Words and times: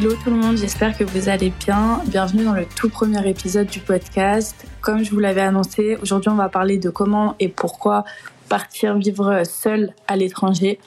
Hello 0.00 0.14
tout 0.24 0.30
le 0.30 0.36
monde, 0.36 0.56
j'espère 0.56 0.96
que 0.96 1.04
vous 1.04 1.28
allez 1.28 1.52
bien. 1.66 2.00
Bienvenue 2.06 2.44
dans 2.44 2.54
le 2.54 2.64
tout 2.64 2.88
premier 2.88 3.28
épisode 3.28 3.66
du 3.66 3.80
podcast. 3.80 4.64
Comme 4.80 5.04
je 5.04 5.10
vous 5.10 5.18
l'avais 5.18 5.42
annoncé, 5.42 5.98
aujourd'hui 6.00 6.30
on 6.30 6.36
va 6.36 6.48
parler 6.48 6.78
de 6.78 6.88
comment 6.88 7.36
et 7.38 7.48
pourquoi 7.48 8.06
partir 8.48 8.96
vivre 8.96 9.42
seul 9.44 9.92
à 10.08 10.16
l'étranger. 10.16 10.78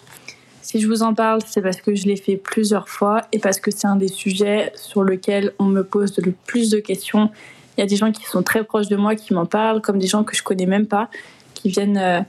Si 0.63 0.81
je 0.81 0.87
vous 0.87 1.03
en 1.03 1.13
parle, 1.13 1.41
c'est 1.45 1.61
parce 1.61 1.79
que 1.79 1.93
je 1.93 2.07
l'ai 2.07 2.15
fait 2.15 2.37
plusieurs 2.37 2.89
fois 2.89 3.21
et 3.31 3.37
parce 3.37 3.59
que 3.59 3.69
c'est 3.69 3.85
un 3.85 3.97
des 3.97 4.07
sujets 4.07 4.71
sur 4.73 5.03
lequel 5.03 5.53
on 5.59 5.65
me 5.65 5.83
pose 5.83 6.17
le 6.17 6.33
plus 6.47 6.71
de 6.71 6.79
questions. 6.79 7.29
Il 7.77 7.81
y 7.81 7.83
a 7.83 7.87
des 7.87 7.97
gens 7.97 8.11
qui 8.11 8.23
sont 8.23 8.41
très 8.41 8.63
proches 8.63 8.87
de 8.87 8.95
moi 8.95 9.13
qui 9.13 9.35
m'en 9.35 9.45
parlent, 9.45 9.81
comme 9.81 9.99
des 9.99 10.07
gens 10.07 10.23
que 10.23 10.35
je 10.35 10.41
connais 10.41 10.65
même 10.65 10.87
pas, 10.87 11.11
qui 11.53 11.69
viennent 11.69 11.99
euh, 11.99 12.21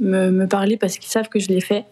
me, 0.00 0.46
parler 0.46 0.76
parce 0.76 0.98
qu'ils 0.98 1.12
savent 1.12 1.28
que 1.28 1.38
je 1.38 1.46
l'ai 1.46 1.60
fait. 1.60 1.84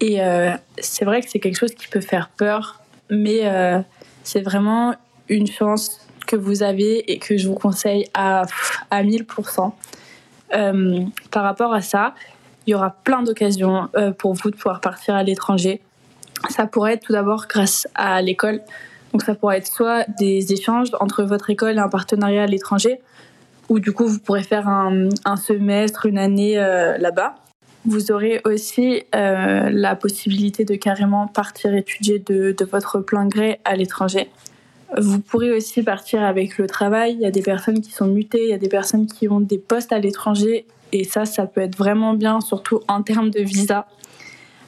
Et 0.00 0.20
euh, 0.20 0.52
c'est 0.76 1.06
vrai 1.06 1.22
que 1.22 1.30
c'est 1.30 1.40
quelque 1.40 1.56
chose 1.56 1.72
qui 1.72 1.88
peut 1.88 2.02
faire 2.02 2.28
peur, 2.36 2.82
mais 3.10 3.40
euh, 3.44 3.80
c'est 4.22 4.40
vraiment 4.40 4.94
une 5.28 5.46
chance 5.46 6.06
que 6.26 6.36
vous 6.36 6.62
avez 6.62 7.10
et 7.10 7.18
que 7.18 7.36
je 7.36 7.48
vous 7.48 7.54
conseille 7.54 8.06
à, 8.14 8.42
à 8.90 9.02
1000%. 9.02 9.72
Euh, 10.54 11.00
par 11.30 11.42
rapport 11.42 11.72
à 11.72 11.80
ça, 11.80 12.14
il 12.66 12.70
y 12.72 12.74
aura 12.74 12.90
plein 12.90 13.22
d'occasions 13.22 13.88
euh, 13.96 14.12
pour 14.12 14.34
vous 14.34 14.50
de 14.50 14.56
pouvoir 14.56 14.80
partir 14.80 15.14
à 15.14 15.22
l'étranger. 15.22 15.80
Ça 16.50 16.66
pourrait 16.66 16.94
être 16.94 17.06
tout 17.06 17.12
d'abord 17.12 17.46
grâce 17.48 17.88
à 17.94 18.20
l'école. 18.22 18.60
Donc 19.12 19.22
ça 19.22 19.34
pourrait 19.34 19.58
être 19.58 19.66
soit 19.66 20.04
des 20.18 20.52
échanges 20.52 20.88
entre 21.00 21.22
votre 21.24 21.48
école 21.50 21.76
et 21.76 21.80
un 21.80 21.88
partenariat 21.88 22.42
à 22.42 22.46
l'étranger, 22.46 23.00
ou 23.70 23.80
du 23.80 23.92
coup 23.92 24.06
vous 24.06 24.18
pourrez 24.18 24.42
faire 24.42 24.68
un, 24.68 25.08
semestre, 25.36 26.04
une 26.04 26.18
année 26.18 26.56
là-bas. 26.56 27.34
Vous 27.86 28.10
aurez 28.10 28.40
aussi 28.44 29.02
euh, 29.14 29.70
la 29.70 29.94
possibilité 29.94 30.64
de 30.64 30.74
carrément 30.74 31.26
partir 31.26 31.74
étudier 31.74 32.18
de, 32.18 32.54
votre 32.70 33.00
plein 33.00 33.26
gré 33.26 33.60
à 33.64 33.76
l'étranger. 33.76 34.28
Vous 34.96 35.20
pourrez 35.20 35.52
aussi 35.52 35.82
partir 35.82 36.22
avec 36.22 36.58
le 36.58 36.66
travail. 36.66 37.12
Il 37.12 37.20
y 37.20 37.26
a 37.26 37.30
des 37.30 37.42
personnes 37.42 37.80
qui 37.80 37.92
sont 37.92 38.06
mutées, 38.06 38.42
il 38.42 38.50
y 38.50 38.54
a 38.54 38.58
des 38.58 38.68
personnes 38.68 39.06
qui 39.06 39.28
ont 39.28 39.40
des 39.40 39.58
postes 39.58 39.92
à 39.92 39.98
l'étranger. 39.98 40.66
Et 40.92 41.04
ça, 41.04 41.24
ça 41.24 41.46
peut 41.46 41.60
être 41.60 41.76
vraiment 41.76 42.14
bien, 42.14 42.40
surtout 42.40 42.80
en 42.88 43.02
termes 43.02 43.30
de 43.30 43.40
visa. 43.40 43.86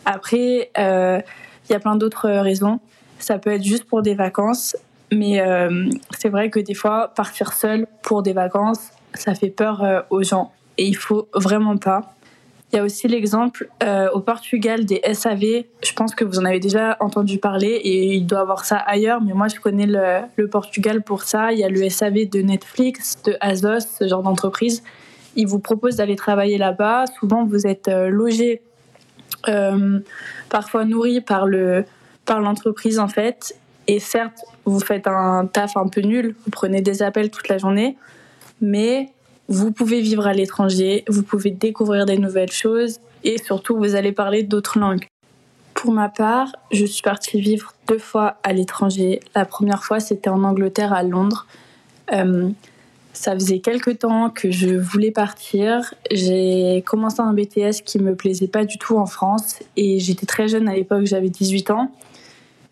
Après, 0.04 0.70
euh, 0.78 1.20
il 1.68 1.72
y 1.72 1.74
a 1.74 1.80
plein 1.80 1.96
d'autres 1.96 2.28
raisons. 2.28 2.80
Ça 3.18 3.38
peut 3.38 3.50
être 3.50 3.64
juste 3.64 3.84
pour 3.84 4.02
des 4.02 4.14
vacances. 4.14 4.76
Mais 5.12 5.40
euh, 5.40 5.90
c'est 6.18 6.28
vrai 6.28 6.50
que 6.50 6.60
des 6.60 6.74
fois, 6.74 7.12
partir 7.16 7.52
seul 7.52 7.86
pour 8.02 8.22
des 8.22 8.34
vacances, 8.34 8.90
ça 9.14 9.34
fait 9.34 9.50
peur 9.50 10.04
aux 10.10 10.22
gens. 10.22 10.52
Et 10.78 10.86
il 10.86 10.96
faut 10.96 11.28
vraiment 11.34 11.76
pas. 11.76 12.14
Il 12.72 12.76
y 12.76 12.78
a 12.78 12.84
aussi 12.84 13.08
l'exemple 13.08 13.68
euh, 13.82 14.08
au 14.12 14.20
Portugal 14.20 14.84
des 14.84 15.00
SAV. 15.12 15.64
Je 15.82 15.92
pense 15.94 16.14
que 16.14 16.24
vous 16.24 16.38
en 16.38 16.44
avez 16.44 16.60
déjà 16.60 16.96
entendu 17.00 17.38
parler 17.38 17.80
et 17.82 18.14
il 18.14 18.26
doit 18.26 18.40
avoir 18.40 18.64
ça 18.64 18.76
ailleurs, 18.76 19.20
mais 19.20 19.32
moi 19.32 19.48
je 19.48 19.58
connais 19.58 19.86
le, 19.86 20.46
Portugal 20.46 21.02
pour 21.02 21.24
ça. 21.24 21.52
Il 21.52 21.58
y 21.58 21.64
a 21.64 21.68
le 21.68 21.88
SAV 21.88 22.28
de 22.28 22.42
Netflix, 22.42 23.22
de 23.24 23.36
Azos, 23.40 23.80
ce 23.98 24.06
genre 24.06 24.22
d'entreprise. 24.22 24.84
Ils 25.34 25.48
vous 25.48 25.58
proposent 25.58 25.96
d'aller 25.96 26.14
travailler 26.14 26.58
là-bas. 26.58 27.06
Souvent 27.18 27.44
vous 27.44 27.66
êtes 27.66 27.88
euh, 27.88 28.08
logé, 28.08 28.62
euh, 29.48 29.98
parfois 30.48 30.84
nourri 30.84 31.20
par 31.20 31.46
le 31.46 31.84
par 32.24 32.40
l'entreprise 32.40 33.00
en 33.00 33.08
fait. 33.08 33.56
Et 33.88 33.98
certes, 33.98 34.38
vous 34.64 34.78
faites 34.78 35.08
un 35.08 35.46
taf 35.46 35.76
un 35.76 35.88
peu 35.88 36.02
nul, 36.02 36.36
vous 36.44 36.50
prenez 36.50 36.82
des 36.82 37.02
appels 37.02 37.30
toute 37.30 37.48
la 37.48 37.58
journée, 37.58 37.96
mais 38.60 39.12
vous 39.50 39.72
pouvez 39.72 40.00
vivre 40.00 40.28
à 40.28 40.32
l'étranger, 40.32 41.04
vous 41.08 41.24
pouvez 41.24 41.50
découvrir 41.50 42.06
des 42.06 42.16
nouvelles 42.16 42.52
choses 42.52 43.00
et 43.24 43.36
surtout 43.36 43.76
vous 43.76 43.96
allez 43.96 44.12
parler 44.12 44.44
d'autres 44.44 44.78
langues. 44.78 45.06
Pour 45.74 45.92
ma 45.92 46.08
part, 46.08 46.52
je 46.70 46.84
suis 46.84 47.02
partie 47.02 47.40
vivre 47.40 47.74
deux 47.88 47.98
fois 47.98 48.36
à 48.44 48.52
l'étranger. 48.52 49.18
La 49.34 49.44
première 49.44 49.82
fois, 49.82 49.98
c'était 49.98 50.30
en 50.30 50.44
Angleterre, 50.44 50.92
à 50.92 51.02
Londres. 51.02 51.46
Euh, 52.12 52.48
ça 53.12 53.34
faisait 53.34 53.58
quelques 53.58 53.98
temps 53.98 54.30
que 54.30 54.52
je 54.52 54.68
voulais 54.68 55.10
partir. 55.10 55.94
J'ai 56.12 56.84
commencé 56.86 57.20
un 57.20 57.32
BTS 57.32 57.82
qui 57.84 57.98
me 57.98 58.14
plaisait 58.14 58.46
pas 58.46 58.64
du 58.64 58.78
tout 58.78 58.98
en 58.98 59.06
France 59.06 59.58
et 59.76 59.98
j'étais 59.98 60.26
très 60.26 60.46
jeune 60.46 60.68
à 60.68 60.74
l'époque, 60.74 61.06
j'avais 61.06 61.28
18 61.28 61.72
ans. 61.72 61.90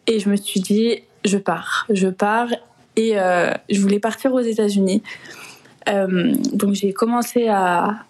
Et 0.06 0.20
je 0.20 0.28
me 0.28 0.36
suis 0.36 0.60
dit, 0.60 1.00
je 1.24 1.38
pars, 1.38 1.86
je 1.91 2.06
pars. 2.06 2.50
Et 2.94 3.19
euh, 3.19 3.53
je 3.69 3.80
voulais 3.80 4.00
partir 4.00 4.32
aux 4.32 4.41
États-Unis. 4.41 5.03
Euh, 5.88 6.34
donc 6.53 6.75
j'ai 6.75 6.93
commencé 6.93 7.49
à, 7.49 8.04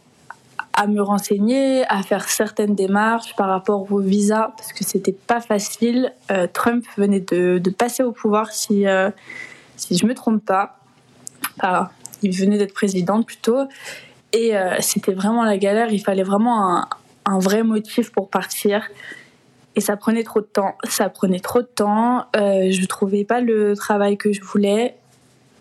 à 0.72 0.86
me 0.86 1.00
renseigner, 1.00 1.84
à 1.88 2.02
faire 2.02 2.28
certaines 2.28 2.74
démarches 2.74 3.34
par 3.36 3.48
rapport 3.48 3.90
au 3.90 4.00
visa, 4.00 4.52
parce 4.56 4.72
que 4.72 4.84
c'était 4.84 5.12
pas 5.12 5.40
facile. 5.40 6.12
Euh, 6.30 6.46
Trump 6.52 6.84
venait 6.96 7.20
de, 7.20 7.70
passer 7.70 8.02
au 8.02 8.12
pouvoir, 8.12 8.52
si, 8.52 8.86
euh, 8.86 9.10
si 9.76 9.96
je 9.96 10.06
me 10.06 10.14
trompe 10.14 10.44
pas. 10.44 10.80
Enfin, 11.58 11.90
il 12.22 12.36
venait 12.36 12.58
d'être 12.58 12.74
président 12.74 13.22
plutôt. 13.22 13.68
Et 14.34 14.52
c'était 14.80 15.14
vraiment 15.14 15.42
la 15.42 15.56
galère. 15.56 15.90
Il 15.90 16.00
fallait 16.00 16.22
vraiment 16.22 16.76
un, 16.76 16.88
un, 17.24 17.38
vrai 17.38 17.62
motif 17.62 18.12
pour 18.12 18.28
partir. 18.28 18.86
Et 19.74 19.80
ça 19.80 19.96
prenait 19.96 20.22
trop 20.22 20.40
de 20.40 20.46
temps. 20.46 20.76
Ça 20.84 21.08
prenait 21.08 21.40
trop 21.40 21.62
de 21.62 21.66
temps. 21.66 22.26
je 22.34 22.86
trouvais 22.86 23.24
pas 23.24 23.40
le 23.40 23.74
travail 23.74 24.18
que 24.18 24.32
je 24.32 24.42
voulais. 24.42 24.96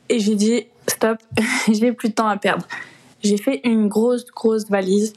Et 0.10 0.20
j'ai 0.20 0.36
dit, 0.36 0.68
stop, 0.98 1.18
j'ai 1.72 1.92
plus 1.92 2.10
de 2.10 2.14
temps 2.14 2.28
à 2.28 2.38
perdre. 2.38 2.68
J'ai 3.24 3.38
fait 3.38 3.62
une 3.64 3.88
grosse, 3.88 4.26
grosse 4.26 4.70
valise. 4.70 5.14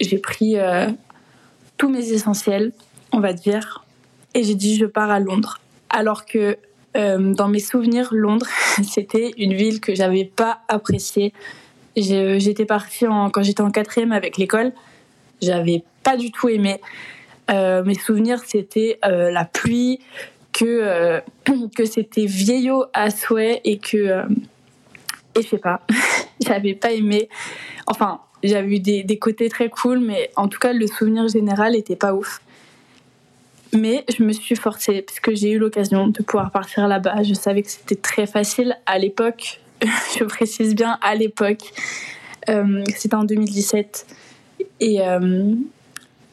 J'ai 0.00 0.18
pris 0.18 0.58
euh, 0.58 0.88
tous 1.76 1.88
mes 1.88 2.12
essentiels, 2.12 2.72
on 3.12 3.20
va 3.20 3.32
dire, 3.32 3.84
et 4.34 4.44
j'ai 4.44 4.54
dit 4.54 4.76
je 4.76 4.86
pars 4.86 5.10
à 5.10 5.18
Londres. 5.18 5.58
Alors 5.90 6.26
que 6.26 6.58
euh, 6.96 7.34
dans 7.34 7.48
mes 7.48 7.58
souvenirs, 7.58 8.08
Londres, 8.12 8.46
c'était 8.82 9.32
une 9.38 9.54
ville 9.54 9.80
que 9.80 9.94
j'avais 9.94 10.24
pas 10.24 10.60
appréciée. 10.68 11.32
J'étais 11.96 12.64
partie 12.64 13.06
quand 13.32 13.42
j'étais 13.42 13.62
en 13.62 13.70
quatrième 13.70 14.12
avec 14.12 14.36
l'école. 14.36 14.72
J'avais 15.42 15.82
pas 16.04 16.16
du 16.16 16.30
tout 16.30 16.48
aimé. 16.48 16.80
Euh, 17.50 17.82
mes 17.82 17.94
souvenirs, 17.94 18.40
c'était 18.46 19.00
la 19.02 19.44
pluie, 19.44 19.98
que, 20.52 21.20
que 21.76 21.84
c'était 21.86 22.26
vieillot 22.26 22.84
à 22.94 23.10
souhait 23.10 23.60
et 23.64 23.78
que 23.78 24.26
et 25.34 25.42
je 25.42 25.48
sais 25.48 25.58
pas, 25.58 25.82
j'avais 26.46 26.74
pas 26.74 26.92
aimé. 26.92 27.28
Enfin, 27.86 28.20
j'avais 28.42 28.76
eu 28.76 28.80
des, 28.80 29.02
des, 29.02 29.18
côtés 29.18 29.48
très 29.48 29.68
cool, 29.68 29.98
mais 29.98 30.30
en 30.36 30.48
tout 30.48 30.58
cas, 30.58 30.72
le 30.72 30.86
souvenir 30.86 31.28
général 31.28 31.74
était 31.74 31.96
pas 31.96 32.14
ouf. 32.14 32.40
Mais 33.74 34.04
je 34.16 34.22
me 34.22 34.32
suis 34.32 34.56
forcée, 34.56 35.02
parce 35.02 35.20
que 35.20 35.34
j'ai 35.34 35.50
eu 35.50 35.58
l'occasion 35.58 36.08
de 36.08 36.22
pouvoir 36.22 36.50
partir 36.50 36.88
là-bas. 36.88 37.22
Je 37.22 37.34
savais 37.34 37.62
que 37.62 37.70
c'était 37.70 37.96
très 37.96 38.26
facile 38.26 38.76
à 38.86 38.98
l'époque. 38.98 39.60
je 40.18 40.24
précise 40.24 40.74
bien 40.74 40.98
à 41.02 41.14
l'époque. 41.14 41.62
Euh, 42.48 42.82
c'était 42.96 43.14
en 43.14 43.24
2017. 43.24 44.06
Et, 44.80 45.02
euh, 45.02 45.52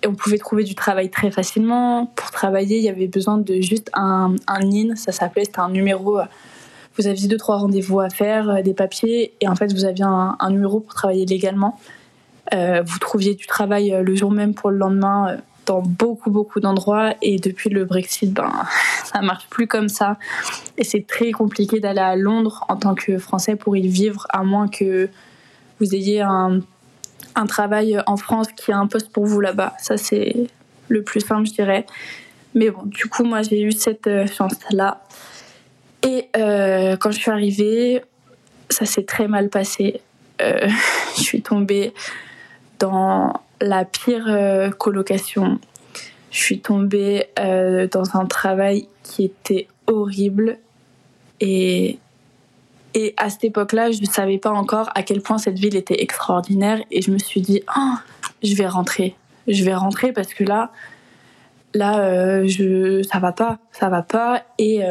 on 0.07 0.13
pouvait 0.13 0.38
trouver 0.38 0.63
du 0.63 0.75
travail 0.75 1.09
très 1.09 1.31
facilement. 1.31 2.05
Pour 2.16 2.29
travailler, 2.29 2.78
il 2.78 2.84
y 2.84 2.89
avait 2.89 3.07
besoin 3.07 3.39
de 3.39 3.59
juste 3.59 3.89
un, 3.94 4.35
un 4.47 4.59
NIN, 4.59 4.95
ça 4.95 5.11
s'appelait, 5.11 5.45
c'était 5.45 5.59
un 5.59 5.69
numéro 5.69 6.19
vous 6.97 7.07
aviez 7.07 7.28
deux, 7.28 7.38
trois 7.38 7.57
rendez-vous 7.57 8.00
à 8.00 8.09
faire, 8.09 8.50
euh, 8.50 8.61
des 8.61 8.73
papiers, 8.73 9.33
et 9.41 9.47
en 9.47 9.56
fait, 9.56 9.72
vous 9.73 9.85
aviez 9.85 10.06
un, 10.06 10.50
numéro 10.50 10.79
pour 10.79 10.94
travailler 10.94 11.25
légalement. 11.25 11.79
Euh, 12.53 12.83
vous 12.85 13.00
trouviez 13.00 13.35
du 13.35 13.47
travail 13.47 13.94
euh, 13.94 14.01
le 14.01 14.16
jour 14.16 14.31
même 14.31 14.53
pour 14.53 14.69
le 14.69 14.78
lendemain 14.78 15.38
dans 15.66 15.81
beaucoup, 15.81 16.29
beaucoup 16.29 16.59
d'endroits, 16.59 17.16
et 17.22 17.38
depuis 17.38 17.69
le 17.69 17.85
Brexit, 17.85 18.31
ben, 18.31 18.51
ça 19.03 19.22
marche 19.22 19.47
plus 19.50 19.67
comme 19.67 19.89
ça. 19.89 20.17
Et 20.78 20.84
c'est 20.84 21.05
très 21.05 21.31
compliqué 21.31 21.79
d'aller 21.79 22.00
à 22.00 22.16
Londres 22.16 22.64
en 22.69 22.78
tant 22.78 22.96
que 22.96 23.17
Français 23.17 23.55
pour 23.55 23.75
y 23.75 23.87
vivre, 23.87 24.28
à 24.29 24.43
moins 24.43 24.67
que 24.67 25.09
vous 25.79 25.96
ayez 25.96 26.22
un, 26.22 26.59
un 27.35 27.46
travail 27.47 27.99
en 28.05 28.16
France 28.16 28.47
qui 28.55 28.72
a 28.72 28.78
un 28.78 28.87
poste 28.87 29.11
pour 29.11 29.25
vous 29.25 29.41
là-bas. 29.41 29.73
Ça, 29.79 29.97
c'est 29.97 30.47
le 30.87 31.03
plus 31.03 31.19
simple, 31.19 31.47
je 31.47 31.53
dirais. 31.53 31.85
Mais 32.53 32.69
bon, 32.69 32.84
du 32.85 33.08
coup, 33.08 33.25
moi, 33.25 33.41
j'ai 33.41 33.61
eu 33.61 33.72
cette 33.73 34.09
chance-là. 34.31 35.02
Et 36.05 36.29
euh, 36.37 36.96
quand 36.97 37.11
je 37.11 37.17
suis 37.17 37.31
arrivée, 37.31 38.03
ça 38.69 38.85
s'est 38.85 39.03
très 39.03 39.28
mal 39.28 39.49
passé. 39.49 40.02
Euh, 40.41 40.67
je 41.17 41.22
suis 41.22 41.41
tombée 41.41 41.93
dans 42.79 43.34
la 43.59 43.85
pire 43.85 44.25
euh, 44.28 44.69
colocation. 44.69 45.59
Je 46.31 46.40
suis 46.40 46.59
tombée 46.59 47.28
dans 47.37 48.17
un 48.17 48.25
travail 48.25 48.90
qui 49.03 49.23
était 49.23 49.67
horrible. 49.87 50.57
Et, 51.40 51.97
et 52.93 53.13
à 53.16 53.29
cette 53.29 53.46
époque-là, 53.46 53.91
je 53.91 54.02
ne 54.02 54.05
savais 54.05 54.37
pas 54.37 54.52
encore 54.52 54.90
à 54.96 55.03
quel 55.03 55.22
point 55.22 55.37
cette 55.37 55.57
ville 55.57 55.78
était 55.78 56.02
extraordinaire. 56.03 56.84
Et 56.91 57.02
je 57.02 57.09
me 57.09 57.19
suis 57.19 57.40
dit, 57.40 57.63
oh, 57.78 57.93
je 58.43 58.53
vais 58.55 58.67
rentrer. 58.67 59.16
Je 59.47 59.63
vais 59.63 59.73
rentrer 59.73 60.11
parce 60.11 60.34
que 60.34 60.43
là, 60.43 60.73
là, 61.73 62.46
je, 62.46 63.02
ça 63.03 63.19
va 63.19 63.31
pas. 63.31 63.59
Ça 63.72 63.87
va 63.87 64.02
pas. 64.02 64.43
Et 64.57 64.84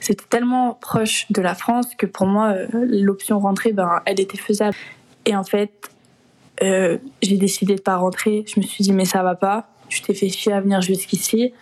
c'était 0.00 0.24
tellement 0.28 0.74
proche 0.74 1.26
de 1.30 1.42
la 1.42 1.54
France 1.54 1.86
que 1.96 2.06
pour 2.06 2.26
moi, 2.26 2.52
euh, 2.52 2.66
l'option 2.72 3.38
rentrer, 3.38 3.72
ben, 3.72 4.00
elle 4.04 4.20
était 4.20 4.38
faisable. 4.38 4.76
Et 5.24 5.34
en 5.34 5.44
fait, 5.44 5.90
euh, 6.62 6.98
j'ai 7.22 7.36
décidé 7.36 7.74
de 7.74 7.80
pas 7.80 7.96
rentrer. 7.96 8.44
Je 8.46 8.60
me 8.60 8.64
suis 8.64 8.84
dit, 8.84 8.92
mais 8.92 9.04
ça 9.04 9.22
va 9.22 9.34
pas. 9.34 9.68
Tu 9.88 10.02
t'es 10.02 10.14
fait 10.14 10.28
chier 10.28 10.52
à 10.52 10.60
venir 10.60 10.80
jusqu'ici. 10.80 11.52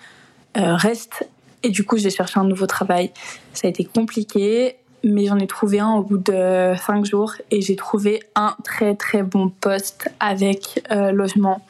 Euh, 0.57 0.75
reste. 0.75 1.29
Et 1.63 1.71
du 1.71 1.85
coup, 1.85 1.97
j'ai 1.97 2.11
cherché 2.11 2.39
un 2.39 2.45
nouveau 2.45 2.67
travail. 2.67 3.11
Ça 3.53 3.67
a 3.67 3.71
été 3.71 3.85
compliqué, 3.85 4.77
mais 5.03 5.27
j'en 5.27 5.39
ai 5.39 5.47
trouvé 5.47 5.81
un 5.81 5.95
au 5.95 6.03
bout 6.03 6.19
de 6.19 6.75
cinq 6.77 7.05
jours 7.05 7.35
et 7.51 7.61
j'ai 7.61 7.77
trouvé 7.77 8.21
un 8.35 8.55
très 8.63 8.95
très 8.95 9.23
bon 9.23 9.49
poste 9.49 10.11
avec 10.21 10.83
logement. 11.13 11.65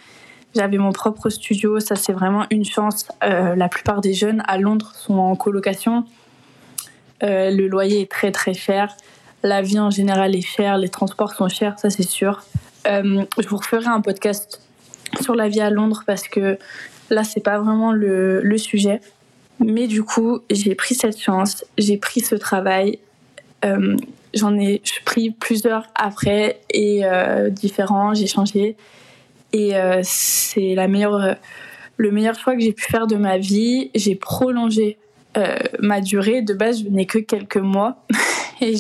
J'avais 0.55 0.79
mon 0.79 0.93
propre 0.93 1.31
studio, 1.31 1.81
ça 1.81 1.97
c'est 1.97 2.13
vraiment 2.13 2.45
une 2.51 2.65
chance. 2.65 3.09
La 3.23 3.69
plupart 3.69 4.01
des 4.01 4.13
jeunes 4.13 4.43
à 4.47 4.59
Londres 4.59 4.93
sont 4.95 5.19
en 5.19 5.37
colocation. 5.37 6.05
Euh, 7.23 7.51
le 7.51 7.67
loyer 7.67 8.03
est 8.03 8.11
très 8.11 8.33
très 8.33 8.55
cher. 8.55 8.97
La 9.43 9.63
vie 9.63 9.79
en 9.79 9.91
général 9.91 10.35
est 10.35 10.47
chère, 10.47 10.79
les 10.79 10.89
transports 10.89 11.33
sont 11.33 11.49
chers, 11.49 11.79
ça 11.79 11.91
c'est 11.91 12.09
sûr. 12.09 12.43
je 12.85 13.49
vous 13.49 13.57
referai 13.57 13.87
un 13.87 14.01
podcast 14.01 14.61
sur 15.21 15.35
la 15.35 15.49
vie 15.49 15.61
à 15.61 15.71
Londres 15.71 16.03
parce 16.07 16.27
que 16.27 16.59
là 17.11 17.23
c'est 17.23 17.43
pas 17.43 17.59
vraiment 17.59 17.93
le, 17.93 18.41
le 18.41 18.59
sujet. 18.59 19.01
Mais 19.61 19.87
du 19.87 20.03
coup, 20.03 20.41
j'ai 20.51 20.75
pris 20.75 20.95
cette 20.95 21.19
chance, 21.19 21.65
j'ai 21.79 21.97
pris 21.97 22.21
ce 22.21 22.35
travail. 22.35 22.99
Euh, 23.65 23.97
j'en 24.35 24.59
ai 24.59 24.83
pris 25.05 25.31
plusieurs 25.31 25.87
après 25.95 26.61
et 26.71 27.05
euh, 27.05 27.49
différents, 27.49 28.15
j'ai 28.15 28.27
changé. 28.27 28.77
Et 29.53 29.77
euh, 29.77 30.01
c'est 30.03 30.75
la 30.75 30.89
meilleure, 30.89 31.37
le 31.97 32.11
meilleur 32.11 32.39
choix 32.39 32.55
que 32.55 32.61
j'ai 32.61 32.73
pu 32.73 32.85
faire 32.85 33.07
de 33.07 33.17
ma 33.17 33.39
vie. 33.39 33.91
J'ai 33.95 34.15
prolongé 34.15 34.99
ma 35.81 36.01
durée. 36.01 36.43
De 36.43 36.55
base, 36.55 36.83
je 36.83 36.89
n'ai 36.89 37.07
que 37.07 37.19
quelques 37.19 37.57
mois 37.57 38.05
et 38.61 38.77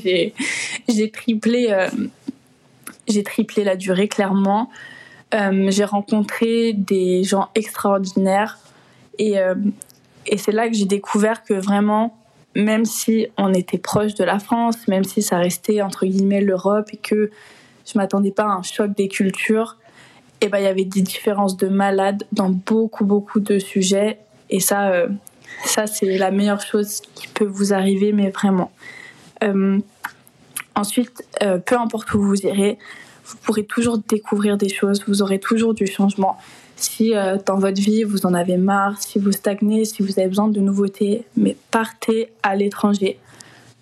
j'ai, 0.88 1.10
triplé, 1.10 1.88
j'ai 3.08 3.22
triplé 3.22 3.64
la 3.64 3.76
durée 3.76 4.08
clairement. 4.08 4.70
j'ai 5.32 5.84
rencontré 5.84 6.72
des 6.72 7.24
gens 7.24 7.48
extraordinaires 7.54 8.58
et 9.18 9.38
et 10.28 10.38
c'est 10.38 10.52
là 10.52 10.68
que 10.68 10.74
j'ai 10.74 10.86
découvert 10.86 11.44
que 11.44 11.54
vraiment, 11.54 12.16
même 12.54 12.84
si 12.84 13.28
on 13.36 13.52
était 13.54 13.78
proche 13.78 14.14
de 14.14 14.24
la 14.24 14.38
France, 14.38 14.88
même 14.88 15.04
si 15.04 15.22
ça 15.22 15.38
restait 15.38 15.82
entre 15.82 16.06
guillemets 16.06 16.40
l'Europe 16.40 16.88
et 16.92 16.96
que 16.96 17.30
je 17.86 17.98
m'attendais 17.98 18.32
pas 18.32 18.44
à 18.44 18.48
un 18.48 18.62
choc 18.62 18.94
des 18.94 19.08
cultures, 19.08 19.76
et 20.40 20.46
eh 20.46 20.48
ben 20.48 20.58
il 20.58 20.64
y 20.64 20.68
avait 20.68 20.84
des 20.84 21.00
différences 21.00 21.56
de 21.56 21.68
malades 21.68 22.24
dans 22.32 22.50
beaucoup 22.50 23.06
beaucoup 23.06 23.40
de 23.40 23.58
sujets. 23.58 24.18
Et 24.50 24.60
ça, 24.60 24.90
euh, 24.90 25.08
ça 25.64 25.86
c'est 25.86 26.18
la 26.18 26.30
meilleure 26.30 26.60
chose 26.60 27.00
qui 27.14 27.28
peut 27.28 27.44
vous 27.44 27.72
arriver, 27.72 28.12
mais 28.12 28.30
vraiment. 28.30 28.72
Euh, 29.42 29.78
ensuite, 30.74 31.24
euh, 31.42 31.58
peu 31.58 31.78
importe 31.78 32.12
où 32.14 32.22
vous 32.22 32.40
irez, 32.42 32.78
vous 33.24 33.36
pourrez 33.38 33.64
toujours 33.64 33.98
découvrir 33.98 34.56
des 34.56 34.68
choses, 34.68 35.04
vous 35.06 35.22
aurez 35.22 35.40
toujours 35.40 35.74
du 35.74 35.86
changement. 35.86 36.38
Si 36.76 37.14
euh, 37.14 37.38
dans 37.44 37.58
votre 37.58 37.80
vie 37.80 38.04
vous 38.04 38.26
en 38.26 38.34
avez 38.34 38.56
marre, 38.56 39.00
si 39.00 39.18
vous 39.18 39.32
stagnez, 39.32 39.84
si 39.84 40.02
vous 40.02 40.18
avez 40.18 40.28
besoin 40.28 40.48
de 40.48 40.60
nouveautés, 40.60 41.24
mais 41.36 41.56
partez 41.70 42.32
à 42.42 42.54
l'étranger. 42.54 43.18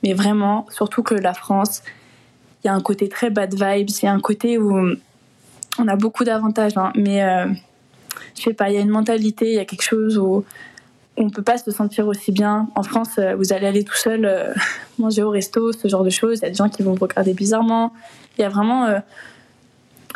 Mais 0.03 0.13
vraiment, 0.13 0.67
surtout 0.71 1.03
que 1.03 1.15
la 1.15 1.35
France, 1.35 1.83
il 2.63 2.69
y 2.69 2.71
a 2.71 2.75
un 2.75 2.81
côté 2.81 3.09
très 3.09 3.31
bad 3.31 3.53
vibes, 3.53 3.91
il 3.91 4.05
y 4.05 4.09
a 4.09 4.13
un 4.13 4.21
côté 4.21 4.59
où 4.59 4.97
on 5.79 5.89
a 5.89 5.97
beaucoup 5.97 6.25
d'avantages, 6.25 6.77
hein, 6.77 6.93
mais 6.95 7.21
je 8.37 8.43
sais 8.43 8.55
pas, 8.55 8.69
il 8.71 8.75
y 8.75 8.79
a 8.79 8.81
une 8.81 8.91
mentalité, 8.91 9.47
il 9.47 9.55
y 9.55 9.59
a 9.59 9.65
quelque 9.65 9.83
chose 9.83 10.19
où 10.19 10.45
on 11.17 11.31
peut 11.31 11.43
pas 11.43 11.59
se 11.59 11.71
sentir 11.71 12.07
aussi 12.09 12.33
bien. 12.33 12.69
En 12.75 12.83
France, 12.83 13.19
euh, 13.19 13.35
vous 13.37 13.53
allez 13.53 13.67
aller 13.67 13.85
tout 13.85 13.97
seul 13.97 14.55
manger 14.99 15.23
au 15.23 15.31
resto, 15.31 15.73
ce 15.73 15.89
genre 15.89 16.05
de 16.05 16.11
choses. 16.11 16.39
Il 16.39 16.43
y 16.43 16.47
a 16.47 16.51
des 16.51 16.57
gens 16.57 16.69
qui 16.69 16.83
vont 16.83 16.95
vous 16.95 17.07
regarder 17.07 17.35
bizarrement. 17.35 17.93
Il 18.39 18.43
y 18.43 18.45
a 18.45 18.49
vraiment 18.49 19.01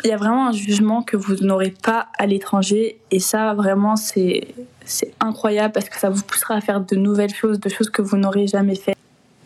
il 0.03 0.09
y 0.09 0.13
a 0.13 0.17
vraiment 0.17 0.47
un 0.47 0.51
jugement 0.53 1.03
que 1.03 1.17
vous 1.17 1.35
n'aurez 1.35 1.71
pas 1.71 2.07
à 2.17 2.25
l'étranger 2.25 2.97
et 3.11 3.19
ça 3.19 3.53
vraiment 3.53 3.97
c'est 3.97 4.47
c'est 4.85 5.13
incroyable 5.19 5.73
parce 5.73 5.89
que 5.89 5.99
ça 5.99 6.09
vous 6.09 6.23
poussera 6.23 6.55
à 6.55 6.61
faire 6.61 6.81
de 6.81 6.95
nouvelles 6.95 7.33
choses, 7.33 7.59
de 7.59 7.69
choses 7.69 7.89
que 7.89 8.01
vous 8.01 8.17
n'aurez 8.17 8.47
jamais 8.47 8.75
fait. 8.75 8.95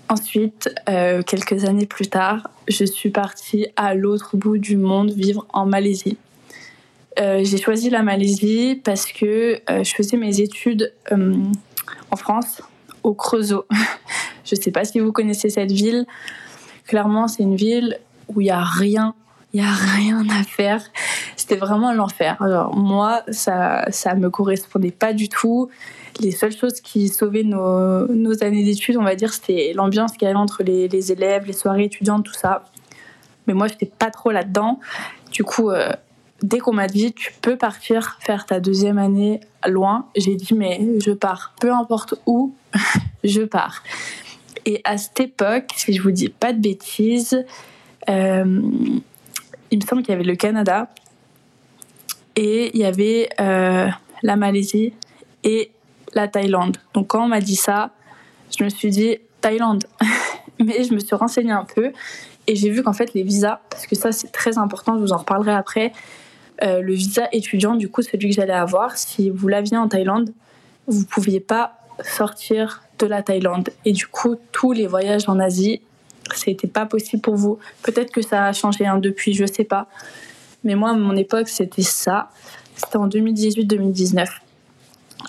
Ensuite, 0.09 0.69
euh, 0.89 1.21
quelques 1.23 1.65
années 1.65 1.85
plus 1.85 2.07
tard, 2.07 2.49
je 2.67 2.85
suis 2.85 3.09
partie 3.09 3.67
à 3.75 3.95
l'autre 3.95 4.37
bout 4.37 4.57
du 4.57 4.77
monde 4.77 5.11
vivre 5.11 5.45
en 5.53 5.65
Malaisie. 5.65 6.17
Euh, 7.19 7.41
j'ai 7.43 7.57
choisi 7.57 7.89
la 7.89 8.03
Malaisie 8.03 8.81
parce 8.83 9.05
que 9.05 9.61
euh, 9.69 9.83
je 9.83 9.93
faisais 9.93 10.17
mes 10.17 10.41
études 10.41 10.93
en 11.11 12.15
France, 12.15 12.61
au 13.03 13.13
Creusot. 13.13 13.65
je 14.45 14.55
ne 14.55 14.61
sais 14.61 14.71
pas 14.71 14.85
si 14.85 14.99
vous 14.99 15.11
connaissez 15.11 15.49
cette 15.49 15.71
ville. 15.71 16.05
Clairement, 16.87 17.27
c'est 17.27 17.43
une 17.43 17.55
ville 17.55 17.99
où 18.27 18.41
il 18.41 18.45
n'y 18.45 18.51
a 18.51 18.63
rien 18.63 19.15
il 19.53 19.61
n'y 19.61 19.67
a 19.67 19.71
rien 19.71 20.27
à 20.29 20.43
faire. 20.43 20.83
C'était 21.35 21.55
vraiment 21.55 21.93
l'enfer. 21.93 22.41
Alors 22.41 22.75
moi, 22.75 23.21
ça 23.29 23.85
ça 23.91 24.15
me 24.15 24.29
correspondait 24.29 24.91
pas 24.91 25.13
du 25.13 25.29
tout. 25.29 25.69
Les 26.19 26.31
seules 26.31 26.55
choses 26.55 26.81
qui 26.81 27.07
sauvaient 27.07 27.43
nos, 27.43 28.43
années 28.43 28.63
d'études, 28.63 28.97
on 28.97 29.03
va 29.03 29.15
dire, 29.15 29.33
c'était 29.33 29.73
l'ambiance 29.75 30.13
qu'il 30.13 30.23
y 30.23 30.29
avait 30.29 30.37
entre 30.37 30.63
les, 30.63 31.11
élèves, 31.11 31.45
les 31.45 31.53
soirées 31.53 31.85
étudiantes, 31.85 32.25
tout 32.25 32.33
ça. 32.33 32.65
Mais 33.47 33.53
moi, 33.53 33.67
j'étais 33.67 33.87
pas 33.87 34.09
trop 34.11 34.31
là-dedans. 34.31 34.79
Du 35.31 35.43
coup, 35.43 35.69
euh, 35.69 35.91
dès 36.43 36.59
qu'on 36.59 36.73
m'a 36.73 36.87
dit 36.87 37.13
tu 37.13 37.33
peux 37.41 37.57
partir 37.57 38.17
faire 38.19 38.45
ta 38.45 38.59
deuxième 38.59 38.99
année 38.99 39.39
loin, 39.65 40.07
j'ai 40.15 40.35
dit 40.35 40.53
mais 40.53 40.79
je 41.03 41.11
pars, 41.11 41.55
peu 41.59 41.73
importe 41.73 42.15
où, 42.27 42.53
je 43.23 43.41
pars. 43.41 43.81
Et 44.65 44.81
à 44.83 44.97
cette 44.97 45.19
époque, 45.19 45.71
si 45.75 45.93
je 45.93 46.01
vous 46.01 46.11
dis 46.11 46.29
pas 46.29 46.53
de 46.53 46.59
bêtises, 46.59 47.43
euh, 48.09 48.61
il 49.71 49.79
me 49.79 49.85
semble 49.85 50.03
qu'il 50.03 50.11
y 50.11 50.15
avait 50.15 50.23
le 50.23 50.35
Canada 50.35 50.89
et 52.35 52.71
il 52.73 52.79
y 52.79 52.85
avait 52.85 53.29
euh, 53.39 53.87
la 54.21 54.35
Malaisie 54.35 54.93
et 55.43 55.71
la 56.13 56.27
Thaïlande. 56.27 56.77
Donc 56.93 57.07
quand 57.07 57.23
on 57.23 57.27
m'a 57.27 57.41
dit 57.41 57.55
ça, 57.55 57.91
je 58.57 58.63
me 58.63 58.69
suis 58.69 58.89
dit 58.89 59.17
Thaïlande. 59.41 59.85
Mais 60.59 60.83
je 60.83 60.93
me 60.93 60.99
suis 60.99 61.15
renseignée 61.15 61.51
un 61.51 61.65
peu 61.65 61.91
et 62.47 62.55
j'ai 62.55 62.69
vu 62.69 62.83
qu'en 62.83 62.93
fait 62.93 63.13
les 63.13 63.23
visas, 63.23 63.59
parce 63.69 63.87
que 63.87 63.95
ça 63.95 64.11
c'est 64.11 64.31
très 64.31 64.57
important, 64.57 64.95
je 64.97 65.01
vous 65.01 65.13
en 65.13 65.17
reparlerai 65.17 65.53
après, 65.53 65.93
euh, 66.61 66.81
le 66.81 66.93
visa 66.93 67.27
étudiant, 67.31 67.75
du 67.75 67.89
coup 67.89 68.01
celui 68.01 68.29
que 68.29 68.35
j'allais 68.35 68.53
avoir, 68.53 68.97
si 68.97 69.29
vous 69.29 69.47
l'aviez 69.47 69.77
en 69.77 69.87
Thaïlande, 69.87 70.33
vous 70.87 70.99
ne 70.99 71.05
pouviez 71.05 71.39
pas 71.39 71.73
sortir 72.03 72.83
de 72.99 73.07
la 73.07 73.23
Thaïlande. 73.23 73.69
Et 73.85 73.91
du 73.91 74.07
coup, 74.07 74.35
tous 74.51 74.71
les 74.71 74.87
voyages 74.87 75.27
en 75.27 75.39
Asie 75.39 75.81
c'était 76.35 76.67
pas 76.67 76.85
possible 76.85 77.21
pour 77.21 77.35
vous. 77.35 77.59
Peut-être 77.81 78.11
que 78.11 78.21
ça 78.21 78.45
a 78.45 78.53
changé 78.53 78.85
hein, 78.85 78.97
depuis, 78.97 79.33
je 79.33 79.45
sais 79.45 79.63
pas. 79.63 79.87
Mais 80.63 80.75
moi, 80.75 80.91
à 80.91 80.93
mon 80.93 81.15
époque, 81.15 81.49
c'était 81.49 81.81
ça. 81.81 82.29
C'était 82.75 82.97
en 82.97 83.07
2018-2019. 83.07 84.27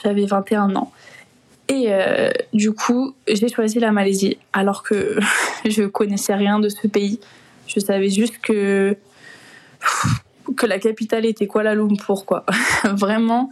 J'avais 0.02 0.26
21 0.26 0.76
ans. 0.76 0.93
Et 1.69 1.87
euh, 1.88 2.31
du 2.52 2.73
coup, 2.73 3.14
j'ai 3.26 3.49
choisi 3.49 3.81
la 3.81 3.90
Malaisie, 3.90 4.38
alors 4.52 4.83
que 4.83 5.19
je 5.64 5.85
connaissais 5.85 6.35
rien 6.35 6.61
de 6.61 6.69
ce 6.69 6.87
pays. 6.87 7.21
Je 7.66 7.81
savais 7.81 8.11
juste 8.11 8.38
que 8.38 8.97
que 10.57 10.67
la 10.67 10.79
capitale 10.79 11.25
était 11.27 11.47
Kuala 11.47 11.75
Lumpur, 11.75 12.25
quoi. 12.27 12.45
vraiment, 12.85 13.51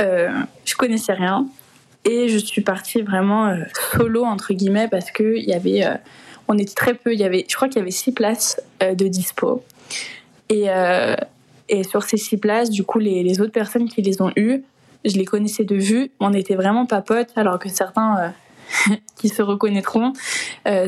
euh, 0.00 0.30
je 0.64 0.74
connaissais 0.74 1.12
rien. 1.12 1.46
Et 2.04 2.28
je 2.28 2.38
suis 2.38 2.60
partie 2.60 3.00
vraiment 3.00 3.46
euh, 3.46 3.64
solo, 3.92 4.24
entre 4.24 4.52
guillemets, 4.52 4.88
parce 4.88 5.10
qu'il 5.10 5.44
y 5.44 5.54
avait 5.54 5.84
euh, 5.84 5.94
on 6.48 6.58
était 6.58 6.74
très 6.74 6.94
peu. 6.94 7.14
Y 7.14 7.24
avait, 7.24 7.46
je 7.48 7.56
crois 7.56 7.68
qu'il 7.68 7.78
y 7.78 7.82
avait 7.82 7.90
six 7.90 8.12
places 8.12 8.60
euh, 8.82 8.94
de 8.94 9.08
dispo. 9.08 9.64
Et, 10.50 10.66
et 11.70 11.84
sur 11.84 12.02
ces 12.02 12.18
six 12.18 12.36
places, 12.36 12.68
du 12.68 12.84
coup, 12.84 12.98
les, 12.98 13.40
autres 13.40 13.50
personnes 13.50 13.88
qui 13.88 14.02
les 14.02 14.20
ont 14.20 14.30
eues, 14.36 14.62
je 15.04 15.16
les 15.16 15.24
connaissais 15.24 15.64
de 15.64 15.74
vue. 15.74 16.10
On 16.20 16.30
n'était 16.30 16.54
vraiment 16.54 16.84
pas 16.84 17.00
potes, 17.00 17.30
alors 17.34 17.58
que 17.58 17.70
certains 17.70 18.34
qui 19.16 19.30
se 19.30 19.40
reconnaîtront 19.40 20.12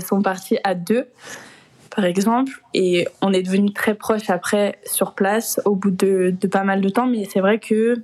sont 0.07 0.21
partis 0.21 0.59
à 0.63 0.75
deux, 0.75 1.07
par 1.97 2.05
exemple. 2.05 2.63
Et 2.75 3.09
on 3.23 3.33
est 3.33 3.43
devenus 3.43 3.75
très 3.75 3.95
proches 3.95 4.31
après 4.31 4.79
sur 4.85 5.15
place, 5.15 5.61
au 5.65 5.75
bout 5.75 5.91
de, 5.91 6.33
pas 6.51 6.63
mal 6.63 6.81
de 6.81 6.89
temps. 6.89 7.07
Mais 7.07 7.27
c'est 7.29 7.41
vrai 7.41 7.59
que 7.59 8.03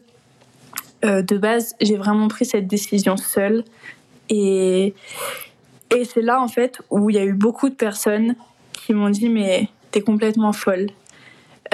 de 1.04 1.36
base, 1.36 1.74
j'ai 1.80 1.96
vraiment 1.96 2.28
pris 2.28 2.44
cette 2.44 2.66
décision 2.66 3.16
seule. 3.16 3.64
Et, 4.28 4.94
et 5.94 6.04
c'est 6.04 6.22
là, 6.22 6.40
en 6.40 6.48
fait, 6.48 6.80
où 6.90 7.10
il 7.10 7.16
y 7.16 7.18
a 7.18 7.24
eu 7.24 7.34
beaucoup 7.34 7.68
de 7.68 7.74
personnes 7.74 8.34
qui 8.72 8.94
m'ont 8.94 9.10
dit 9.10 9.28
Mais 9.28 9.68
t'es 9.90 10.00
complètement 10.00 10.52
folle. 10.52 10.88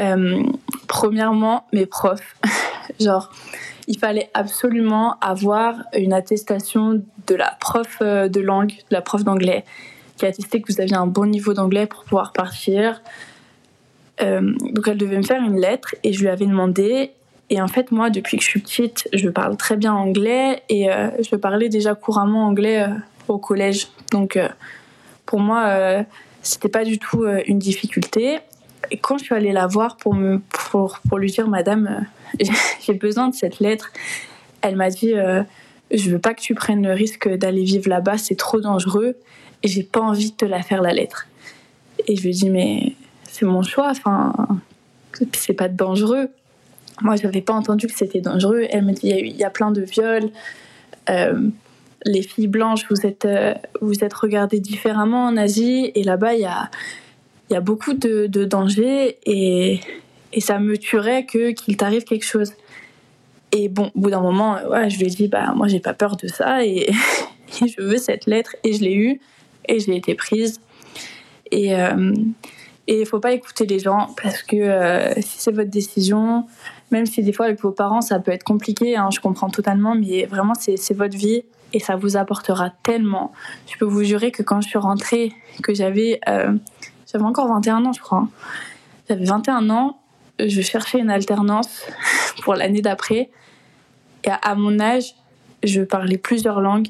Euh, 0.01 0.43
premièrement, 0.87 1.65
mes 1.73 1.87
profs. 1.87 2.37
Genre, 3.01 3.31
il 3.87 3.99
fallait 3.99 4.31
absolument 4.35 5.17
avoir 5.21 5.75
une 5.95 6.13
attestation 6.13 7.03
de 7.27 7.35
la 7.35 7.57
prof 7.61 7.99
euh, 8.03 8.29
de 8.29 8.41
langue, 8.41 8.73
de 8.73 8.95
la 8.95 9.03
prof 9.03 9.25
d'anglais, 9.25 9.65
qui 10.19 10.27
attestait 10.27 10.61
que 10.61 10.73
vous 10.73 10.81
aviez 10.81 10.97
un 10.97 11.07
bon 11.07 11.27
niveau 11.27 11.55
d'anglais 11.55 11.87
pour 11.87 12.05
pouvoir 12.05 12.33
partir. 12.33 13.03
Euh, 14.21 14.41
donc 14.73 14.87
elle 14.87 14.99
devait 14.99 15.17
me 15.17 15.23
faire 15.23 15.43
une 15.43 15.61
lettre 15.61 15.95
et 16.05 16.13
je 16.13 16.21
lui 16.21 16.29
avais 16.29 16.47
demandé. 16.47 17.13
Et 17.51 17.63
en 17.63 17.69
fait, 17.69 17.93
moi, 17.93 18.11
depuis 18.11 18.37
que 18.37 18.43
je 18.43 18.49
suis 18.49 18.61
petite, 18.61 19.09
je 19.15 19.31
parle 19.31 19.57
très 19.57 19.77
bien 19.77 19.95
anglais 19.95 20.63
et 20.69 20.89
je 21.21 21.35
parlais 21.35 21.71
déjà 21.71 21.95
couramment 21.95 22.47
anglais 22.47 22.87
au 23.33 23.39
collège. 23.39 23.89
Donc 24.11 24.37
euh, 24.37 24.49
pour 25.27 25.41
moi, 25.41 25.67
euh, 25.69 26.03
c'était 26.43 26.69
pas 26.69 26.85
du 26.85 26.99
tout 26.99 27.25
euh, 27.25 27.43
une 27.47 27.59
difficulté. 27.59 28.39
Et 28.91 28.97
quand 28.97 29.19
je 29.19 29.25
suis 29.25 29.35
allée 29.35 29.53
la 29.53 29.67
voir 29.67 29.97
pour, 29.97 30.17
pour, 30.49 31.01
pour 31.09 31.19
lui 31.19 31.31
dire, 31.31 31.49
Madame, 31.49 32.07
j'ai 32.81 32.95
besoin 32.95 33.29
de 33.29 33.35
cette 33.35 33.61
lettre, 33.61 33.93
elle 34.63 34.77
m'a 34.77 34.89
dit 34.89 35.13
je 35.91 36.11
veux 36.11 36.19
pas 36.19 36.33
que 36.35 36.41
tu 36.41 36.55
prennes 36.55 36.87
le 36.87 36.93
risque 36.93 37.29
d'aller 37.29 37.65
vivre 37.65 37.89
là-bas, 37.89 38.19
c'est 38.19 38.37
trop 38.37 38.61
dangereux 38.61 39.17
j'ai 39.65 39.83
pas 39.83 40.01
envie 40.01 40.31
de 40.31 40.37
te 40.37 40.45
la 40.45 40.63
faire 40.63 40.83
la 40.83 40.93
lettre. 40.93 41.27
Et 42.07 42.17
je 42.17 42.23
lui 42.23 42.31
dis 42.31 42.51
mais 42.51 42.95
c'est 43.25 43.45
mon 43.45 43.63
choix, 43.63 43.91
enfin 43.91 44.33
c'est 45.33 45.53
pas 45.53 45.69
dangereux. 45.69 46.29
Moi 47.03 47.17
j'avais 47.17 47.43
pas 47.43 47.55
entendu 47.55 47.87
que 47.87 47.95
c'était 47.95 48.21
dangereux. 48.21 48.67
Elle 48.71 48.85
me 48.85 48.93
dit 48.93 49.09
il 49.09 49.37
y, 49.37 49.45
a 49.45 49.51
plein 49.51 49.71
de 49.71 49.83
viols. 49.83 50.31
Euh, 51.11 51.49
les 52.05 52.23
filles 52.23 52.47
blanches, 52.47 52.87
vous 52.91 53.07
êtes, 53.07 53.25
euh, 53.25 53.55
vous 53.81 54.05
êtes 54.05 54.15
regardées 54.15 54.61
différemment 54.61 55.27
en 55.27 55.37
Asie 55.37 55.91
et 55.95 56.05
là-bas 56.05 56.35
il 56.35 56.41
y 56.41 56.47
a, 56.47 56.71
y 57.51 57.57
a 57.57 57.61
beaucoup 57.61 57.95
de, 57.95 58.27
dangers 58.45 59.19
et, 59.27 59.81
et 60.33 60.41
ça 60.41 60.59
me 60.59 60.77
tuerait 60.77 61.25
que 61.25 61.51
qu'il 61.51 61.77
t'arrive 61.77 62.05
quelque 62.05 62.25
chose. 62.25 62.53
Et 63.53 63.69
bon, 63.69 63.91
au 63.95 64.01
bout 64.01 64.11
d'un 64.11 64.21
moment, 64.21 64.59
ouais, 64.69 64.91
je 64.91 64.99
lui 64.99 65.07
ai 65.07 65.11
dit, 65.11 65.29
bah, 65.29 65.53
moi, 65.57 65.69
j'ai 65.69 65.81
pas 65.81 65.95
peur 65.95 66.17
de 66.17 66.29
ça 66.29 66.65
et, 66.65 66.91
je 67.53 67.81
veux 67.83 67.97
cette 67.97 68.27
lettre. 68.27 68.55
Et 68.65 68.75
je 68.75 68.81
l'ai 68.81 68.95
eue 68.95 69.21
et 69.69 69.79
je 69.81 69.91
l'ai 69.91 69.97
été 69.97 70.15
prise. 70.15 70.61
Et 71.51 71.75
euh, 71.75 72.13
il 72.87 73.07
faut 73.07 73.21
pas 73.21 73.33
écouter 73.33 73.67
les 73.67 73.79
gens 73.79 74.15
parce 74.23 74.43
que 74.43 74.57
euh, 74.57 75.15
si 75.17 75.39
c'est 75.39 75.53
votre 75.53 75.71
décision, 75.71 76.47
même 76.91 77.07
si 77.07 77.23
des 77.23 77.33
fois 77.33 77.47
avec 77.47 77.61
vos 77.61 77.71
parents 77.71 78.01
ça 78.01 78.19
peut 78.19 78.33
être 78.33 78.45
compliqué, 78.45 78.97
hein, 78.97 79.11
je 79.13 79.21
comprends 79.21 79.51
totalement, 79.51 79.95
mais 79.95 80.27
vraiment 80.27 80.55
c'est 80.55 80.95
votre 80.95 81.17
vie 81.17 81.43
et 81.73 81.81
ça 81.81 81.97
vous 81.97 82.17
apportera 82.17 82.71
tellement. 82.83 83.33
Je 83.71 83.77
peux 83.77 83.85
vous 83.85 84.03
jurer 84.03 84.31
que 84.31 84.43
quand 84.43 84.61
je 84.61 84.69
suis 84.69 84.79
rentrée, 84.79 85.33
que 85.63 85.75
j'avais 85.75 86.21
euh, 86.29 86.55
j'avais 87.11 87.25
encore 87.25 87.49
21 87.49 87.85
ans, 87.85 87.93
je 87.93 88.01
crois. 88.01 88.19
Hein. 88.19 88.29
J'avais 89.09 89.25
21 89.25 89.71
ans, 89.71 89.99
je 90.39 90.61
cherchais 90.61 90.99
une 90.99 91.11
alternance 91.11 91.87
pour 92.43 92.55
l'année 92.55 92.83
d'après. 92.83 93.31
Et 94.25 94.31
à 94.31 94.55
mon 94.55 94.81
âge, 94.81 95.15
je 95.63 95.83
parlais 95.83 96.19
plusieurs 96.19 96.61
langues. 96.61 96.89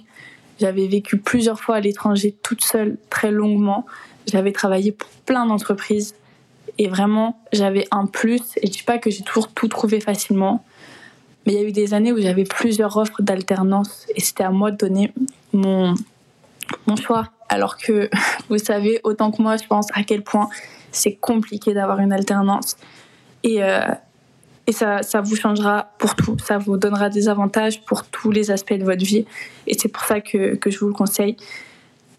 J'avais 0.60 0.86
vécu 0.88 1.18
plusieurs 1.18 1.60
fois 1.60 1.76
à 1.76 1.80
l'étranger 1.80 2.34
toute 2.42 2.64
seule, 2.64 2.96
très 3.10 3.30
longuement. 3.30 3.86
J'avais 4.26 4.52
travaillé 4.52 4.92
pour 4.92 5.08
plein 5.24 5.46
d'entreprises. 5.46 6.14
Et 6.78 6.88
vraiment, 6.88 7.40
j'avais 7.52 7.86
un 7.90 8.06
plus. 8.06 8.42
Et 8.56 8.66
je 8.66 8.72
dis 8.72 8.82
pas 8.82 8.98
que 8.98 9.10
j'ai 9.10 9.22
toujours 9.22 9.48
tout 9.48 9.68
trouvé 9.68 10.00
facilement. 10.00 10.64
Mais 11.46 11.54
il 11.54 11.60
y 11.60 11.64
a 11.64 11.68
eu 11.68 11.72
des 11.72 11.94
années 11.94 12.12
où 12.12 12.20
j'avais 12.20 12.44
plusieurs 12.44 12.96
offres 12.96 13.22
d'alternance. 13.22 14.06
Et 14.14 14.20
c'était 14.20 14.44
à 14.44 14.50
moi 14.50 14.70
de 14.70 14.76
donner 14.76 15.12
mon, 15.52 15.94
mon 16.86 16.96
choix. 16.96 17.30
Alors 17.48 17.76
que 17.76 18.10
vous 18.48 18.58
savez 18.58 19.00
autant 19.04 19.30
que 19.30 19.40
moi, 19.40 19.56
je 19.56 19.66
pense, 19.66 19.86
à 19.94 20.02
quel 20.02 20.22
point 20.22 20.48
c'est 20.90 21.14
compliqué 21.14 21.74
d'avoir 21.74 22.00
une 22.00 22.12
alternance. 22.12 22.76
Et, 23.44 23.62
euh, 23.62 23.80
et 24.68 24.72
ça, 24.72 25.02
ça 25.02 25.22
vous 25.22 25.34
changera 25.34 25.94
pour 25.96 26.14
tout. 26.14 26.36
Ça 26.44 26.58
vous 26.58 26.76
donnera 26.76 27.08
des 27.08 27.30
avantages 27.30 27.80
pour 27.86 28.04
tous 28.04 28.30
les 28.30 28.50
aspects 28.50 28.74
de 28.74 28.84
votre 28.84 29.02
vie. 29.02 29.24
Et 29.66 29.72
c'est 29.72 29.88
pour 29.88 30.04
ça 30.04 30.20
que, 30.20 30.56
que, 30.56 30.70
je 30.70 30.78
vous 30.78 30.88
le 30.88 30.92
conseille. 30.92 31.36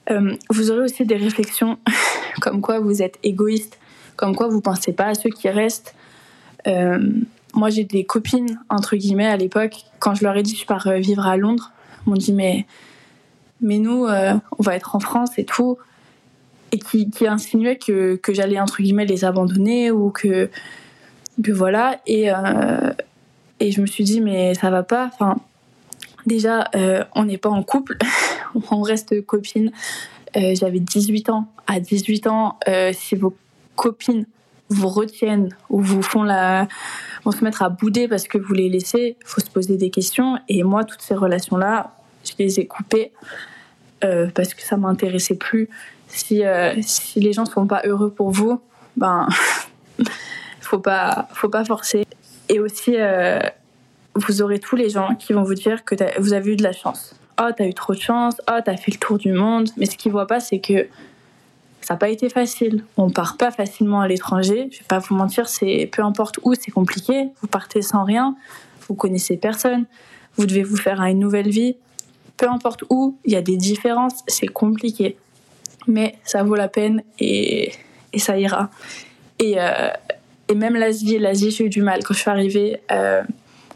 Euh, 0.09 0.35
vous 0.49 0.71
aurez 0.71 0.81
aussi 0.81 1.05
des 1.05 1.15
réflexions 1.15 1.77
comme 2.41 2.61
quoi 2.61 2.79
vous 2.79 3.03
êtes 3.03 3.19
égoïste, 3.21 3.77
comme 4.15 4.35
quoi 4.35 4.47
vous 4.47 4.61
pensez 4.61 4.93
pas 4.93 5.05
à 5.05 5.13
ceux 5.13 5.29
qui 5.29 5.47
restent. 5.47 5.93
Euh, 6.65 6.97
moi, 7.53 7.69
j'ai 7.69 7.83
des 7.83 8.03
copines, 8.03 8.59
entre 8.67 8.95
guillemets, 8.95 9.27
à 9.27 9.37
l'époque, 9.37 9.75
quand 9.99 10.15
je 10.15 10.23
leur 10.23 10.35
ai 10.35 10.41
dit 10.41 10.55
je 10.55 10.65
pars 10.65 10.89
vivre 10.97 11.27
à 11.27 11.37
Londres, 11.37 11.71
m'ont 12.07 12.15
dit 12.15 12.33
mais, 12.33 12.65
mais 13.61 13.77
nous, 13.77 14.07
on 14.07 14.63
va 14.63 14.75
être 14.75 14.95
en 14.95 14.99
France 14.99 15.37
et 15.37 15.45
tout. 15.45 15.77
Et 16.71 16.79
qui, 16.79 17.11
qui 17.11 17.27
insinuaient 17.27 17.77
que, 17.77 18.15
que 18.15 18.33
j'allais, 18.33 18.59
entre 18.59 18.81
guillemets, 18.81 19.05
les 19.05 19.23
abandonner 19.23 19.91
ou 19.91 20.09
que 20.09 20.49
que 21.43 21.51
voilà. 21.51 21.99
Et, 22.05 22.31
euh, 22.31 22.91
et 23.59 23.71
je 23.71 23.81
me 23.81 23.85
suis 23.85 24.03
dit, 24.03 24.21
mais 24.21 24.53
ça 24.53 24.69
va 24.69 24.83
pas. 24.83 25.09
Enfin, 25.13 25.37
déjà, 26.25 26.69
euh, 26.75 27.03
on 27.15 27.25
n'est 27.25 27.37
pas 27.37 27.49
en 27.49 27.63
couple, 27.63 27.97
on 28.71 28.81
reste 28.81 29.25
copines. 29.25 29.71
Euh, 30.35 30.53
j'avais 30.55 30.79
18 30.79 31.29
ans. 31.29 31.47
À 31.67 31.79
18 31.79 32.27
ans, 32.27 32.57
si 32.93 33.15
vos 33.15 33.35
copines 33.75 34.25
vous 34.69 34.87
retiennent 34.87 35.49
ou 35.69 35.81
vous 35.81 36.01
font 36.01 36.23
la 36.23 36.67
vont 37.23 37.31
se 37.31 37.43
mettre 37.43 37.61
à 37.61 37.69
bouder 37.69 38.07
parce 38.07 38.27
que 38.27 38.39
vous 38.39 38.53
les 38.53 38.69
laissez, 38.69 39.17
faut 39.23 39.41
se 39.41 39.49
poser 39.49 39.77
des 39.77 39.91
questions. 39.91 40.39
Et 40.47 40.63
moi, 40.63 40.83
toutes 40.83 41.01
ces 41.01 41.13
relations-là, 41.13 41.95
je 42.23 42.31
les 42.39 42.59
ai 42.59 42.65
coupées 42.65 43.11
parce 43.99 44.55
que 44.55 44.63
ça 44.63 44.77
m'intéressait 44.77 45.35
plus. 45.35 45.69
Si, 46.07 46.41
si 46.81 47.19
les 47.19 47.33
gens 47.33 47.45
sont 47.45 47.67
pas 47.67 47.81
heureux 47.85 48.09
pour 48.09 48.31
vous, 48.31 48.59
ben 48.97 49.27
faut 50.69 50.79
pas, 50.79 51.27
faut 51.33 51.49
pas 51.49 51.65
forcer. 51.65 52.05
Et 52.47 52.59
aussi, 52.59 52.93
euh, 52.95 53.39
vous 54.13 54.41
aurez 54.41 54.59
tous 54.59 54.75
les 54.75 54.89
gens 54.89 55.15
qui 55.15 55.33
vont 55.33 55.43
vous 55.43 55.55
dire 55.55 55.83
que 55.83 55.95
vous 56.19 56.33
avez 56.33 56.53
eu 56.53 56.55
de 56.55 56.63
la 56.63 56.73
chance. 56.73 57.15
Oh, 57.41 57.49
t'as 57.55 57.65
eu 57.65 57.73
trop 57.73 57.93
de 57.93 57.99
chance. 57.99 58.35
Oh, 58.49 58.59
t'as 58.63 58.77
fait 58.77 58.91
le 58.91 58.99
tour 58.99 59.17
du 59.17 59.31
monde. 59.33 59.69
Mais 59.77 59.87
ce 59.87 59.97
qu'ils 59.97 60.11
voient 60.11 60.27
pas, 60.27 60.39
c'est 60.39 60.59
que 60.59 60.87
ça 61.81 61.95
n'a 61.95 61.97
pas 61.97 62.09
été 62.09 62.29
facile. 62.29 62.83
On 62.97 63.09
part 63.09 63.37
pas 63.37 63.49
facilement 63.49 64.01
à 64.01 64.07
l'étranger. 64.07 64.69
Je 64.71 64.79
vais 64.79 64.85
pas 64.87 64.99
vous 64.99 65.15
mentir, 65.15 65.49
c'est 65.49 65.89
peu 65.91 66.03
importe 66.03 66.39
où, 66.43 66.53
c'est 66.53 66.71
compliqué. 66.71 67.29
Vous 67.41 67.47
partez 67.47 67.81
sans 67.81 68.03
rien. 68.03 68.35
Vous 68.87 68.93
connaissez 68.93 69.37
personne. 69.37 69.85
Vous 70.35 70.45
devez 70.45 70.63
vous 70.63 70.77
faire 70.77 71.01
une 71.01 71.19
nouvelle 71.19 71.49
vie. 71.49 71.77
Peu 72.37 72.47
importe 72.47 72.83
où, 72.89 73.17
il 73.25 73.33
y 73.33 73.35
a 73.35 73.41
des 73.41 73.57
différences. 73.57 74.21
C'est 74.27 74.47
compliqué. 74.47 75.17
Mais 75.87 76.15
ça 76.23 76.43
vaut 76.43 76.55
la 76.55 76.67
peine 76.67 77.01
et, 77.19 77.71
et 78.13 78.19
ça 78.19 78.37
ira. 78.37 78.69
Et, 79.39 79.55
euh, 79.57 79.89
et 80.49 80.55
même 80.55 80.75
l'Asie, 80.75 81.19
l'Asie, 81.19 81.51
j'ai 81.51 81.65
eu 81.65 81.69
du 81.69 81.83
mal. 81.83 82.03
Quand 82.03 82.15
je 82.15 82.19
suis 82.19 82.29
arrivée, 82.29 82.81
euh, 82.91 83.21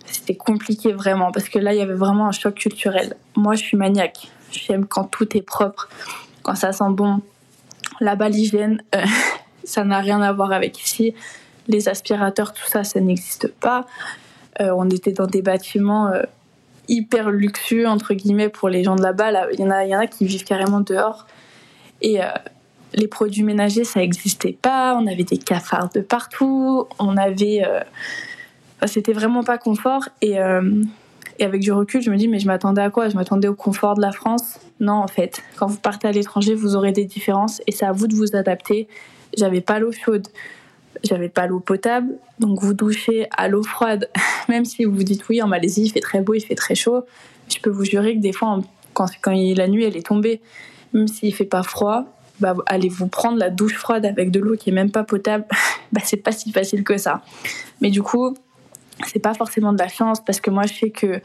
c'était 0.08 0.36
compliqué 0.36 0.92
vraiment 0.92 1.32
parce 1.32 1.48
que 1.48 1.60
là, 1.60 1.74
il 1.74 1.78
y 1.78 1.82
avait 1.82 1.94
vraiment 1.94 2.28
un 2.28 2.32
choc 2.32 2.56
culturel. 2.56 3.16
Moi, 3.36 3.54
je 3.54 3.64
suis 3.64 3.78
maniaque. 3.78 4.32
J'aime 4.52 4.88
quand 4.88 5.04
tout 5.04 5.38
est 5.38 5.42
propre, 5.42 5.88
quand 6.42 6.56
ça 6.56 6.74
sent 6.74 6.90
bon. 6.90 7.22
Là-bas, 8.02 8.30
l'hygiène, 8.30 8.82
euh, 8.96 9.06
ça 9.64 9.84
n'a 9.84 10.00
rien 10.00 10.20
à 10.22 10.34
voir 10.34 10.52
avec 10.52 10.84
ici. 10.84 11.14
Les 11.68 11.88
aspirateurs, 11.88 12.54
tout 12.54 12.68
ça, 12.68 12.84
ça 12.84 13.00
n'existe 13.00 13.48
pas. 13.48 13.86
Euh, 14.60 14.74
on 14.76 14.90
était 14.90 15.14
dans 15.14 15.28
des 15.28 15.44
bâtiments 15.44 16.12
hyper 16.88 17.30
luxueux, 17.30 17.88
entre 17.88 18.16
guillemets, 18.16 18.50
pour 18.50 18.68
les 18.68 18.84
gens 18.84 18.96
de 18.96 19.04
là-bas. 19.04 19.52
Il 19.52 19.60
y, 19.60 19.62
y 19.62 19.96
en 19.96 20.00
a 20.00 20.08
qui 20.08 20.26
vivent 20.26 20.44
carrément 20.44 20.82
dehors. 20.82 21.28
Et 22.02 22.20
les 22.94 23.08
produits 23.08 23.44
ménagers, 23.44 23.84
ça 23.84 24.00
n'existait 24.00 24.58
pas. 24.60 24.96
On 25.00 25.08
avait 25.08 25.24
des 25.24 25.38
cafards 25.38 25.90
de 25.90 26.02
partout. 26.02 26.88
On 27.00 27.18
avait. 27.18 27.64
Euh, 27.66 27.80
c'était 28.86 29.14
vraiment 29.14 29.44
pas 29.44 29.58
confort. 29.58 30.10
Et, 30.22 30.40
euh, 30.40 30.84
et, 31.40 31.46
avec 31.46 31.62
du 31.62 31.72
recul, 31.72 32.02
je 32.02 32.10
me 32.10 32.18
dis, 32.18 32.28
mais 32.28 32.40
je 32.40 32.48
m'attendais 32.48 32.82
à 32.82 32.90
quoi? 32.90 33.10
Je 33.10 33.16
m'attendais 33.16 33.48
au 33.48 33.56
confort 33.56 33.96
de 33.96 34.02
la 34.02 34.12
France? 34.12 34.60
Non, 34.80 34.94
en 34.94 35.08
fait. 35.08 35.42
Quand 35.56 35.68
vous 35.68 35.80
partez 35.80 36.08
à 36.08 36.12
l'étranger, 36.12 36.54
vous 36.54 36.76
aurez 36.76 36.92
des 36.92 37.06
différences 37.06 37.62
et 37.68 37.72
c'est 37.72 37.86
à 37.86 37.92
vous 37.92 38.08
de 38.08 38.16
vous 38.16 38.36
adapter. 38.36 38.88
J'avais 39.38 39.62
pas 39.62 39.80
l'eau 39.80 39.92
chaude. 39.92 40.28
J'avais 41.04 41.30
pas 41.30 41.48
l'eau 41.48 41.60
potable, 41.60 42.14
donc 42.40 42.62
vous 42.62 42.74
douchez 42.74 43.28
à 43.36 43.50
l'eau 43.50 43.64
froide. 43.64 44.10
Même 44.48 44.64
si 44.64 44.86
vous 44.86 44.94
vous 44.94 45.04
dites 45.04 45.28
oui, 45.28 45.42
en 45.42 45.48
Malaisie 45.48 45.84
il 45.84 45.90
fait 45.90 46.00
très 46.00 46.22
beau, 46.22 46.34
il 46.34 46.40
fait 46.40 46.56
très 46.56 46.76
chaud, 46.76 47.04
je 47.50 47.60
peux 47.60 47.70
vous 47.70 47.84
jurer 47.84 48.16
que 48.16 48.22
des 48.22 48.32
fois, 48.32 48.60
quand, 48.94 49.08
quand 49.22 49.32
la 49.32 49.68
nuit 49.68 49.84
elle 49.84 49.98
est 49.98 50.06
tombée, 50.06 50.40
même 50.94 51.10
s'il 51.10 51.36
fait 51.36 51.44
pas 51.44 51.64
froid, 51.64 52.06
bah, 52.44 52.56
allez 52.66 52.90
vous 52.90 53.08
prendre 53.08 53.38
la 53.38 53.50
douche 53.50 53.76
froide 53.76 54.06
avec 54.06 54.30
de 54.30 54.40
l'eau 54.42 54.58
qui 54.58 54.70
est 54.70 54.74
même 54.74 54.92
pas 54.92 55.04
potable, 55.04 55.46
bah, 55.94 56.02
c'est 56.04 56.18
pas 56.18 56.34
si 56.34 56.52
facile 56.52 56.84
que 56.84 56.98
ça. 56.98 57.22
Mais 57.80 57.90
du 57.90 58.04
coup, 58.04 58.36
c'est 59.08 59.20
pas 59.20 59.34
forcément 59.34 59.72
de 59.72 59.80
la 59.80 59.88
chance 59.88 60.20
parce 60.24 60.42
que 60.42 60.52
moi 60.52 60.64
je 60.68 60.74
sais 60.74 60.90
que 60.90 61.22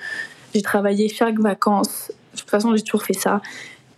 j'ai 0.55 0.63
travaillé 0.63 1.09
chaque 1.09 1.41
vacances. 1.41 2.13
De 2.35 2.39
toute 2.39 2.51
façon, 2.51 2.75
j'ai 2.77 2.83
toujours 2.83 3.03
fait 3.03 3.15
ça. 3.15 3.43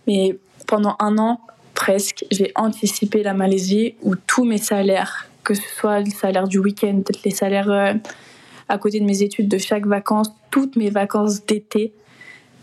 Mais 0.07 0.39
pendant 0.65 0.95
un 0.99 1.19
an, 1.19 1.41
presque, 1.75 2.25
j'ai 2.31 2.51
anticipé 2.55 3.21
la 3.21 3.35
Malaisie 3.35 3.93
où 4.01 4.15
tous 4.15 4.43
mes 4.43 4.57
salaires, 4.57 5.27
que 5.43 5.53
ce 5.53 5.61
soit 5.77 5.99
le 5.99 6.09
salaire 6.09 6.47
du 6.47 6.57
week-end, 6.57 7.03
les 7.23 7.31
salaires 7.31 7.69
euh, 7.69 7.93
à 8.67 8.77
côté 8.79 8.99
de 8.99 9.05
mes 9.05 9.21
études 9.21 9.47
de 9.47 9.59
chaque 9.59 9.85
vacances, 9.85 10.31
toutes 10.49 10.75
mes 10.75 10.89
vacances 10.89 11.45
d'été, 11.45 11.93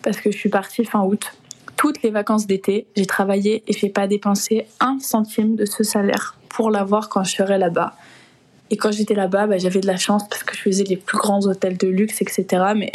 parce 0.03 0.19
que 0.19 0.33
je 0.33 0.37
suis 0.37 0.49
partie 0.49 0.85
fin 0.85 1.03
août, 1.03 1.33
toutes 1.79 2.03
les 2.03 2.11
vacances 2.11 2.47
d'été, 2.47 2.87
j'ai 2.97 3.07
travaillé 3.07 3.63
et 3.69 3.73
je 3.73 3.87
n'ai 3.87 3.93
pas 3.93 4.09
dépensé 4.09 4.67
un 4.81 4.99
centime 5.01 5.55
de 5.55 5.65
ce 5.65 5.85
salaire 5.85 6.37
pour 6.51 6.71
l'avoir 6.71 7.09
quand 7.09 7.23
je 7.23 7.37
serai 7.37 7.57
là-bas. 7.57 7.95
Et 8.71 8.77
quand 8.77 8.91
j'étais 8.91 9.15
là-bas, 9.15 9.47
bah, 9.47 9.59
j'avais 9.59 9.81
de 9.81 9.87
la 9.87 9.97
chance 9.97 10.29
parce 10.29 10.43
que 10.43 10.57
je 10.57 10.61
faisais 10.61 10.85
les 10.85 10.97
plus 10.97 11.17
grands 11.17 11.41
hôtels 11.47 11.79
de 11.79 11.87
luxe, 11.87 12.21
etc. 12.21 12.73
Mais 12.77 12.91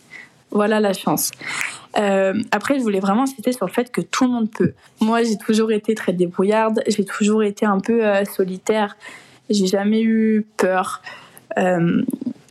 voilà 0.50 0.80
la 0.80 0.92
chance. 0.92 1.30
Euh, 1.98 2.34
après, 2.50 2.78
je 2.78 2.82
voulais 2.82 3.00
vraiment 3.00 3.24
citer 3.24 3.52
sur 3.52 3.66
le 3.66 3.72
fait 3.72 3.90
que 3.90 4.02
tout 4.02 4.24
le 4.24 4.30
monde 4.30 4.50
peut. 4.50 4.74
Moi, 5.00 5.22
j'ai 5.22 5.38
toujours 5.38 5.72
été 5.72 5.94
très 5.94 6.12
débrouillarde, 6.12 6.82
j'ai 6.86 7.06
toujours 7.06 7.42
été 7.42 7.64
un 7.64 7.80
peu 7.80 8.04
euh, 8.04 8.24
solitaire, 8.26 8.98
j'ai 9.48 9.66
jamais 9.66 10.02
eu 10.02 10.46
peur, 10.58 11.00
euh, 11.56 12.02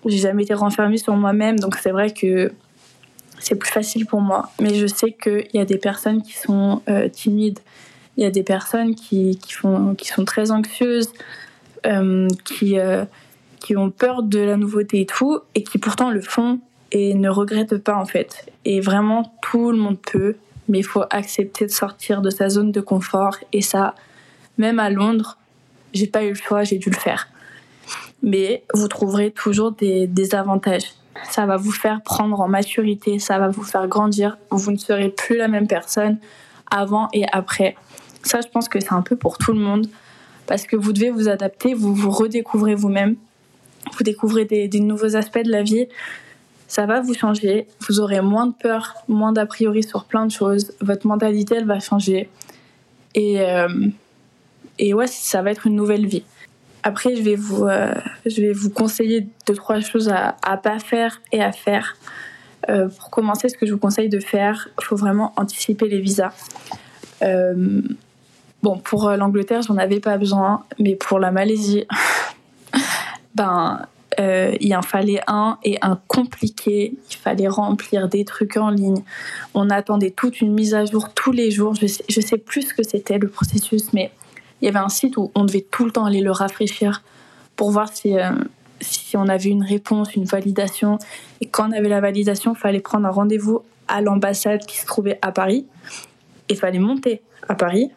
j'ai 0.03 0.17
jamais 0.17 0.43
été 0.43 0.55
renfermée 0.55 0.97
sur 0.97 1.15
moi-même. 1.15 1.59
Donc 1.59 1.75
c'est 1.75 1.91
vrai 1.91 2.11
que 2.11 2.51
c'est 3.39 3.55
plus 3.55 3.71
facile 3.71 4.05
pour 4.05 4.21
moi. 4.21 4.49
Mais 4.59 4.75
je 4.75 4.87
sais 4.87 5.11
qu'il 5.11 5.47
y 5.53 5.59
a 5.59 5.65
des 5.65 5.77
personnes 5.77 6.21
qui 6.21 6.33
sont 6.33 6.81
euh, 6.89 7.09
timides, 7.09 7.59
il 8.17 8.23
y 8.23 8.27
a 8.27 8.31
des 8.31 8.43
personnes 8.43 8.95
qui, 8.95 9.37
qui, 9.37 9.53
font, 9.53 9.95
qui 9.95 10.07
sont 10.07 10.25
très 10.25 10.51
anxieuses, 10.51 11.09
euh, 11.85 12.27
qui, 12.45 12.79
euh, 12.79 13.05
qui 13.59 13.75
ont 13.75 13.89
peur 13.89 14.23
de 14.23 14.39
la 14.39 14.57
nouveauté 14.57 15.01
et 15.01 15.05
tout, 15.05 15.39
et 15.53 15.63
qui 15.63 15.77
pourtant 15.77 16.09
le 16.11 16.21
font 16.21 16.59
et 16.91 17.13
ne 17.13 17.29
regrette 17.29 17.77
pas 17.77 17.95
en 17.95 18.05
fait. 18.05 18.51
Et 18.63 18.79
vraiment, 18.79 19.35
tout 19.41 19.71
le 19.71 19.77
monde 19.77 19.97
peut, 19.99 20.35
mais 20.69 20.79
il 20.79 20.85
faut 20.85 21.03
accepter 21.09 21.65
de 21.65 21.71
sortir 21.71 22.21
de 22.21 22.29
sa 22.29 22.49
zone 22.49 22.71
de 22.71 22.81
confort. 22.81 23.37
Et 23.51 23.61
ça, 23.61 23.95
même 24.57 24.79
à 24.79 24.89
Londres, 24.89 25.37
j'ai 25.93 26.07
pas 26.07 26.23
eu 26.23 26.29
le 26.29 26.35
choix, 26.35 26.63
j'ai 26.63 26.77
dû 26.77 26.89
le 26.89 26.95
faire. 26.95 27.27
Mais 28.23 28.63
vous 28.73 28.87
trouverez 28.87 29.31
toujours 29.31 29.71
des, 29.73 30.07
des 30.07 30.35
avantages. 30.35 30.93
Ça 31.31 31.45
va 31.45 31.57
vous 31.57 31.71
faire 31.71 32.01
prendre 32.01 32.39
en 32.39 32.47
maturité, 32.47 33.19
ça 33.19 33.39
va 33.39 33.49
vous 33.49 33.63
faire 33.63 33.87
grandir. 33.87 34.37
Vous 34.51 34.71
ne 34.71 34.77
serez 34.77 35.09
plus 35.09 35.37
la 35.37 35.47
même 35.47 35.67
personne 35.67 36.17
avant 36.69 37.09
et 37.13 37.25
après. 37.31 37.75
Ça, 38.23 38.41
je 38.41 38.47
pense 38.47 38.69
que 38.69 38.79
c'est 38.79 38.93
un 38.93 39.01
peu 39.01 39.15
pour 39.15 39.37
tout 39.37 39.53
le 39.53 39.59
monde 39.59 39.87
parce 40.47 40.65
que 40.65 40.75
vous 40.75 40.93
devez 40.93 41.09
vous 41.09 41.27
adapter, 41.27 41.73
vous 41.73 41.93
vous 41.93 42.11
redécouvrez 42.11 42.75
vous-même, 42.75 43.15
vous 43.97 44.03
découvrez 44.03 44.45
des, 44.45 44.79
nouveaux 44.79 45.15
aspects 45.15 45.43
de 45.43 45.51
la 45.51 45.63
vie. 45.63 45.87
Ça 46.67 46.85
va 46.85 47.01
vous 47.01 47.13
changer, 47.13 47.67
vous 47.87 47.99
aurez 47.99 48.21
moins 48.21 48.47
de 48.47 48.53
peur, 48.53 48.95
moins 49.07 49.31
d'a 49.31 49.45
priori 49.45 49.83
sur 49.83 50.05
plein 50.05 50.25
de 50.25 50.31
choses, 50.31 50.73
votre 50.81 51.05
mentalité 51.05 51.55
elle 51.55 51.67
va 51.67 51.79
changer 51.79 52.27
et, 53.13 53.41
euh, 53.41 53.67
et 54.79 54.93
ouais, 54.93 55.07
ça 55.07 55.41
va 55.41 55.51
être 55.51 55.67
une 55.67 55.75
nouvelle 55.75 56.05
vie. 56.07 56.23
Après, 56.85 57.15
je 57.15 57.23
vais 57.23 57.35
vous, 57.35 57.65
euh, 57.65 57.95
je 58.27 58.41
vais 58.41 58.53
vous 58.53 58.69
conseiller 58.69 59.27
deux, 59.47 59.55
trois 59.55 59.79
choses 59.79 60.07
à, 60.07 60.37
à 60.43 60.55
pas 60.55 60.77
faire 60.77 61.19
et 61.31 61.41
à 61.41 61.51
faire. 61.51 61.97
Euh, 62.69 62.87
pour 62.89 63.09
commencer, 63.09 63.49
ce 63.49 63.57
que 63.57 63.65
je 63.65 63.73
vous 63.73 63.79
conseille 63.79 64.07
de 64.07 64.19
faire, 64.19 64.69
il 64.79 64.85
faut 64.85 64.95
vraiment 64.95 65.33
anticiper 65.35 65.89
les 65.89 65.99
visas. 65.99 66.31
Euh, 67.21 67.81
Bon, 68.63 68.79
pour 68.79 69.11
l'Angleterre, 69.11 69.61
j'en 69.61 69.77
avais 69.77 69.99
pas 69.99 70.17
besoin, 70.17 70.63
mais 70.79 70.95
pour 70.95 71.19
la 71.19 71.29
Malaisie, 71.29 71.85
ben, 73.35 73.85
il 74.17 74.75
en 74.75 74.81
fallait 74.81 75.21
un 75.27 75.59
et 75.63 75.77
un 75.83 75.99
compliqué. 76.07 76.95
Il 77.11 77.15
fallait 77.15 77.47
remplir 77.47 78.09
des 78.09 78.25
trucs 78.25 78.57
en 78.57 78.71
ligne. 78.71 79.03
On 79.53 79.69
attendait 79.69 80.09
toute 80.09 80.41
une 80.41 80.51
mise 80.51 80.73
à 80.73 80.83
jour 80.85 81.13
tous 81.13 81.31
les 81.31 81.51
jours. 81.51 81.75
Je 81.75 81.85
sais, 81.85 82.03
je 82.09 82.19
sais 82.21 82.39
plus 82.39 82.63
ce 82.63 82.73
que 82.73 82.81
c'était 82.81 83.19
le 83.19 83.27
processus, 83.27 83.93
mais 83.93 84.11
il 84.65 84.69
y 84.69 84.69
avait 84.69 84.83
un 84.83 84.89
site 84.89 85.15
où 85.17 85.31
on 85.35 85.45
devait 85.45 85.61
tout 85.69 85.85
le 85.85 85.91
temps 85.91 86.05
aller 86.05 86.21
le 86.21 86.31
rafraîchir 86.31 87.03
pour 87.55 87.69
voir 87.69 87.87
si, 87.93 88.17
euh, 88.17 88.31
si 88.81 89.15
on 89.15 89.27
avait 89.27 89.51
une 89.51 89.63
réponse, 89.63 90.15
une 90.15 90.25
validation. 90.25 90.97
Et 91.39 91.45
quand 91.45 91.69
on 91.69 91.71
avait 91.71 91.87
la 91.87 92.01
validation, 92.01 92.55
il 92.55 92.59
fallait 92.59 92.79
prendre 92.79 93.05
un 93.05 93.11
rendez-vous 93.11 93.61
à 93.87 94.01
l'ambassade 94.01 94.65
qui 94.65 94.79
se 94.79 94.87
trouvait 94.87 95.19
à 95.21 95.31
Paris. 95.31 95.67
Et 96.49 96.53
il 96.53 96.57
fallait 96.57 96.79
monter 96.79 97.21
à 97.47 97.53
Paris 97.53 97.91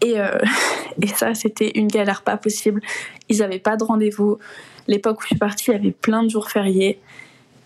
et, 0.00 0.20
euh, 0.20 0.38
et 1.02 1.08
ça, 1.08 1.34
c'était 1.34 1.72
une 1.74 1.88
galère 1.88 2.22
pas 2.22 2.36
possible. 2.36 2.80
Ils 3.28 3.38
n'avaient 3.38 3.58
pas 3.58 3.76
de 3.76 3.82
rendez-vous. 3.82 4.38
L'époque 4.86 5.18
où 5.18 5.22
je 5.22 5.26
suis 5.26 5.38
partie, 5.38 5.70
il 5.70 5.72
y 5.72 5.76
avait 5.76 5.90
plein 5.90 6.22
de 6.22 6.28
jours 6.28 6.50
fériés. 6.50 7.00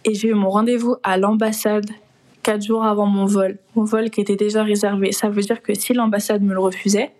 Et 0.07 0.15
j'ai 0.15 0.29
eu 0.29 0.35
mon 0.35 0.49
rendez-vous 0.49 0.97
à 1.03 1.19
l'ambassade 1.19 1.91
quatre 2.43 2.65
jours 2.65 2.87
avant 2.87 3.07
mon 3.07 3.27
vol. 3.27 3.59
Mon 3.75 3.85
vol 3.85 4.09
qui 4.09 4.23
était 4.23 4.37
déjà 4.37 4.63
réservé. 4.63 5.13
Ça 5.13 5.29
veut 5.29 5.43
dire 5.43 5.61
que 5.61 5.75
si 5.75 5.93
l'ambassade 5.93 6.43
me 6.43 6.55
le 6.55 6.61
refusait, 6.61 7.13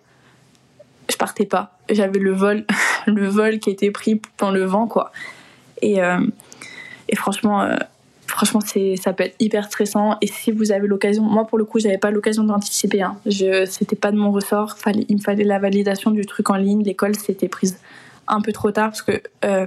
je 1.17 1.19
partais 1.19 1.45
pas. 1.45 1.71
J'avais 1.89 2.19
le 2.19 2.31
vol, 2.31 2.63
le 3.07 3.27
vol 3.27 3.57
qui 3.57 3.71
était 3.71 3.89
pris 3.89 4.21
dans 4.37 4.51
le 4.51 4.63
vent, 4.65 4.85
quoi. 4.85 5.11
Et, 5.81 5.99
euh, 6.03 6.19
franchement, 7.15 7.63
euh, 7.63 7.75
franchement, 8.27 8.59
c'est, 8.63 8.97
ça 8.97 9.13
peut 9.13 9.23
être 9.23 9.35
hyper 9.39 9.65
stressant. 9.65 10.17
Et 10.21 10.27
si 10.27 10.51
vous 10.51 10.71
avez 10.71 10.85
l'occasion, 10.87 11.23
moi 11.23 11.47
pour 11.47 11.57
le 11.57 11.65
coup, 11.65 11.79
j'avais 11.79 11.97
pas 11.97 12.11
l'occasion 12.11 12.43
d'anticiper. 12.43 13.01
Hein. 13.01 13.17
C'était 13.65 13.95
pas 13.95 14.11
de 14.11 14.17
mon 14.17 14.31
ressort. 14.31 14.75
Il 15.09 15.15
me 15.15 15.21
fallait 15.21 15.43
la 15.43 15.57
validation 15.57 16.11
du 16.11 16.23
truc 16.27 16.51
en 16.51 16.55
ligne. 16.55 16.83
L'école 16.83 17.15
s'était 17.15 17.47
prise 17.47 17.79
un 18.27 18.41
peu 18.41 18.51
trop 18.51 18.69
tard 18.69 18.89
parce 18.89 19.01
que, 19.01 19.19
euh, 19.43 19.65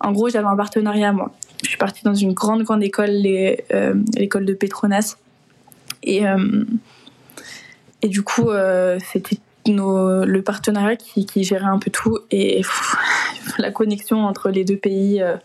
en 0.00 0.10
gros, 0.10 0.28
j'avais 0.28 0.48
un 0.48 0.56
partenariat 0.56 1.12
moi. 1.12 1.30
Je 1.62 1.68
suis 1.68 1.78
partie 1.78 2.02
dans 2.02 2.14
une 2.14 2.32
grande 2.32 2.64
grande 2.64 2.82
école, 2.82 3.10
les, 3.10 3.64
l'école 4.16 4.44
de 4.44 4.54
Petronas, 4.54 5.16
et 6.02 6.24
et 8.02 8.08
du 8.08 8.22
coup, 8.22 8.50
c'était 9.12 9.38
le 9.66 10.40
partenariat 10.40 10.96
qui, 10.96 11.26
qui, 11.26 11.44
gérait 11.44 11.64
un 11.64 11.78
peu 11.78 11.90
tout 11.90 12.18
et 12.30 12.62
la 13.58 13.70
connexion 13.70 14.24
entre 14.24 14.50
les 14.50 14.64
deux 14.64 14.76
pays 14.76 15.22
euh, 15.22 15.36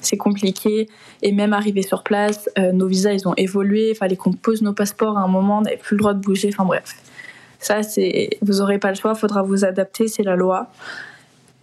c'est 0.00 0.18
compliqué. 0.18 0.88
Et 1.22 1.32
même 1.32 1.54
arrivé 1.54 1.80
sur 1.80 2.02
place, 2.02 2.50
euh, 2.58 2.72
nos 2.72 2.86
visas, 2.86 3.12
ils 3.12 3.26
ont 3.26 3.34
évolué. 3.36 3.90
Il 3.90 3.94
fallait 3.94 4.16
qu'on 4.16 4.32
pose 4.32 4.60
nos 4.60 4.74
passeports 4.74 5.16
à 5.16 5.22
un 5.22 5.28
moment, 5.28 5.58
on 5.58 5.60
n'avait 5.62 5.78
plus 5.78 5.96
le 5.96 6.00
droit 6.00 6.12
de 6.12 6.20
bouger. 6.20 6.50
Enfin 6.52 6.66
bref, 6.66 6.94
ça, 7.58 7.80
vous 8.42 8.58
n'aurez 8.58 8.78
pas 8.78 8.90
le 8.90 8.96
choix, 8.96 9.12
il 9.14 9.18
faudra 9.18 9.42
vous 9.42 9.64
adapter, 9.64 10.08
c'est 10.08 10.22
la 10.22 10.36
loi. 10.36 10.70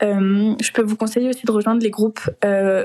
Euh, 0.02 0.56
je 0.60 0.72
peux 0.72 0.82
vous 0.82 0.96
conseiller 0.96 1.30
aussi 1.30 1.46
de 1.46 1.52
rejoindre 1.52 1.84
les 1.84 1.92
groupes 1.92 2.22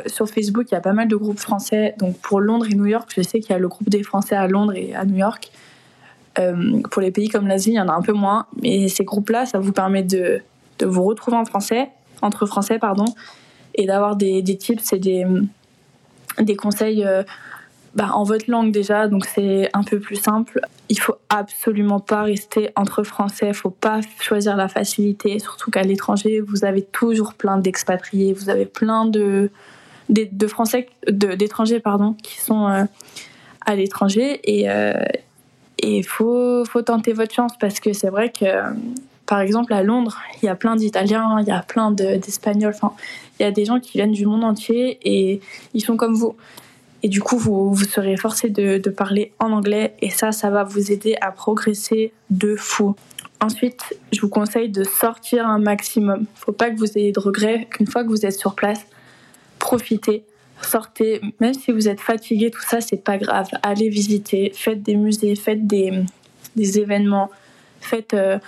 sur 0.07 0.29
Facebook. 0.29 0.67
Il 0.71 0.75
y 0.75 0.79
a 0.79 0.83
pas 0.83 0.93
mal 0.93 1.09
de 1.09 1.17
groupes 1.17 1.39
français. 1.39 1.95
Donc 1.99 2.19
pour 2.19 2.41
Londres 2.41 2.67
et 2.71 2.75
New 2.75 2.85
York, 2.85 3.11
je 3.17 3.23
sais 3.23 3.41
qu'il 3.41 3.53
y 3.53 3.55
a 3.55 3.59
le 3.59 3.69
groupe 3.69 3.89
des 3.89 4.03
Français 4.03 4.37
à 4.37 4.47
Londres 4.47 4.75
et 4.77 4.95
à 4.95 5.07
New 5.07 5.17
York. 5.17 5.51
Euh, 6.39 6.81
pour 6.91 7.03
les 7.03 7.11
pays 7.11 7.29
comme 7.29 7.47
l'Asie, 7.47 7.71
il 7.71 7.77
y 7.77 7.81
en 7.81 7.89
a 7.89 7.95
un 7.95 8.03
peu 8.03 8.13
moins. 8.13 8.47
Mais 8.63 8.89
ces 8.89 9.05
groupes-là, 9.05 9.47
ça 9.47 9.59
vous 9.59 9.73
permet 9.73 10.03
de, 10.03 10.43
vous 10.83 11.05
retrouver 11.05 11.37
en 11.37 11.45
français, 11.45 11.89
entre 12.23 12.47
français, 12.47 12.79
pardon, 12.79 13.07
et 13.75 13.87
d'avoir 13.87 14.17
des, 14.17 14.43
des, 14.43 14.57
tips 14.57 14.93
et 14.93 14.99
des, 14.99 15.27
des 16.41 16.57
conseils 16.57 17.05
euh, 17.05 17.23
bah, 17.97 18.11
en 18.13 18.25
votre 18.25 18.51
langue 18.51 18.73
déjà, 18.73 19.09
donc 19.09 19.25
c'est 19.25 19.71
un 19.73 19.83
peu 19.83 19.99
plus 19.99 20.17
simple. 20.17 20.61
Il 20.91 21.01
faut 21.01 21.17
absolument 21.31 21.99
pas 21.99 22.25
rester 22.25 22.71
entre 22.77 23.03
français, 23.03 23.49
il 23.49 23.55
faut 23.55 23.71
pas 23.71 24.01
choisir 24.21 24.55
la 24.55 24.69
facilité, 24.69 25.39
surtout 25.39 25.71
qu'à 25.71 25.83
l'étranger, 25.83 26.41
vous 26.41 26.67
avez 26.67 26.83
toujours 26.83 27.33
plein 27.33 27.57
d'expatriés, 27.57 28.35
vous 28.35 28.51
avez 28.51 28.67
plein 28.67 29.07
de, 29.07 29.51
français, 30.47 30.89
d'étrangers 31.09 31.81
pardon, 31.81 32.15
qui 32.23 32.39
sont 32.39 32.69
euh, 32.69 32.85
à 33.65 33.75
l'étranger 33.75 34.41
et 34.45 34.69
il 35.87 36.05
faut, 36.05 36.65
tenter 36.85 37.13
votre 37.13 37.35
chance 37.35 37.53
parce 37.59 37.81
que 37.81 37.93
c'est 37.93 38.11
vrai 38.11 38.31
que 38.31 38.47
par 39.27 39.41
exemple, 39.41 39.73
à 39.73 39.83
Londres, 39.83 40.19
il 40.41 40.47
y 40.47 40.49
a 40.49 40.55
plein 40.55 40.77
d'Italiens, 40.77 41.39
il 41.41 41.49
y 41.49 41.51
a 41.51 41.63
plein 41.63 41.91
d'Espagnols. 41.91 42.77
il 43.39 43.43
y 43.43 43.45
a 43.45 43.51
des 43.51 43.65
gens 43.65 43.81
qui 43.81 43.99
viennent 43.99 44.13
du 44.13 44.25
monde 44.25 44.45
entier 44.45 44.99
et 45.03 45.41
ils 45.75 45.81
sont 45.81 45.97
comme 45.97 46.15
vous. 46.15 46.37
Et 47.03 47.09
du 47.09 47.21
coup, 47.21 47.37
vous, 47.37 47.77
serez 47.77 48.17
forcé 48.17 48.51
de, 48.51 48.79
de, 48.79 48.91
parler 48.91 49.33
en 49.39 49.51
anglais 49.53 49.95
et 50.01 50.11
ça, 50.11 50.33
ça 50.33 50.51
va 50.51 50.63
vous 50.63 50.93
aider 50.93 51.17
à 51.21 51.33
progresser 51.33 52.13
de 52.31 52.57
fou. 52.57 52.95
Ensuite, 53.41 53.99
je 54.13 54.21
vous 54.21 54.29
conseille 54.29 54.71
de 54.71 54.83
sortir 54.83 55.47
un 55.47 55.59
maximum. 55.59 56.25
Faut 56.37 56.53
pas 56.53 56.71
que 56.71 56.77
vous 56.77 56.97
ayez 56.97 57.13
de 57.13 57.21
regrets. 57.21 57.69
Qu'une 57.71 57.87
fois 57.87 58.03
que 58.03 58.09
vous 58.09 58.25
êtes 58.25 58.39
sur 58.39 58.55
place, 58.55 58.87
profitez, 59.59 60.25
sortez. 60.63 61.21
Même 61.41 61.55
si 61.55 61.73
vous 61.73 61.89
êtes 61.89 62.01
fatigué, 62.01 62.51
tout 62.51 62.63
ça, 62.63 62.81
c'est 62.81 63.03
pas 63.03 63.19
grave. 63.19 63.49
Allez 63.63 63.89
visiter, 63.89 64.53
faites 64.55 64.83
des 64.83 64.97
musées, 64.97 65.35
faites 65.37 65.67
des, 65.67 66.03
des 66.57 66.79
événements, 66.79 67.31
faites 67.81 68.15
euh, 68.15 68.39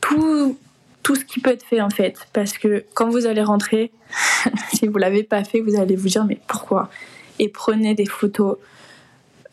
tout, 0.00 0.58
tout 1.02 1.14
ce 1.14 1.24
qui 1.24 1.40
peut 1.40 1.50
être 1.50 1.64
fait 1.64 1.80
en 1.80 1.90
fait. 1.90 2.16
Parce 2.32 2.58
que 2.58 2.84
quand 2.94 3.08
vous 3.08 3.26
allez 3.26 3.42
rentrer, 3.42 3.90
si 4.72 4.86
vous 4.86 4.98
l'avez 4.98 5.22
pas 5.22 5.44
fait, 5.44 5.60
vous 5.60 5.78
allez 5.78 5.96
vous 5.96 6.08
dire 6.08 6.24
mais 6.24 6.40
pourquoi? 6.46 6.90
Et 7.38 7.48
prenez 7.48 7.94
des 7.94 8.06
photos. 8.06 8.56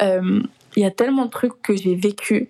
Il 0.02 0.06
euh, 0.06 0.42
y 0.78 0.86
a 0.86 0.92
tellement 0.92 1.26
de 1.26 1.32
trucs 1.32 1.62
que 1.62 1.76
j'ai 1.76 1.96
vécu 1.96 2.50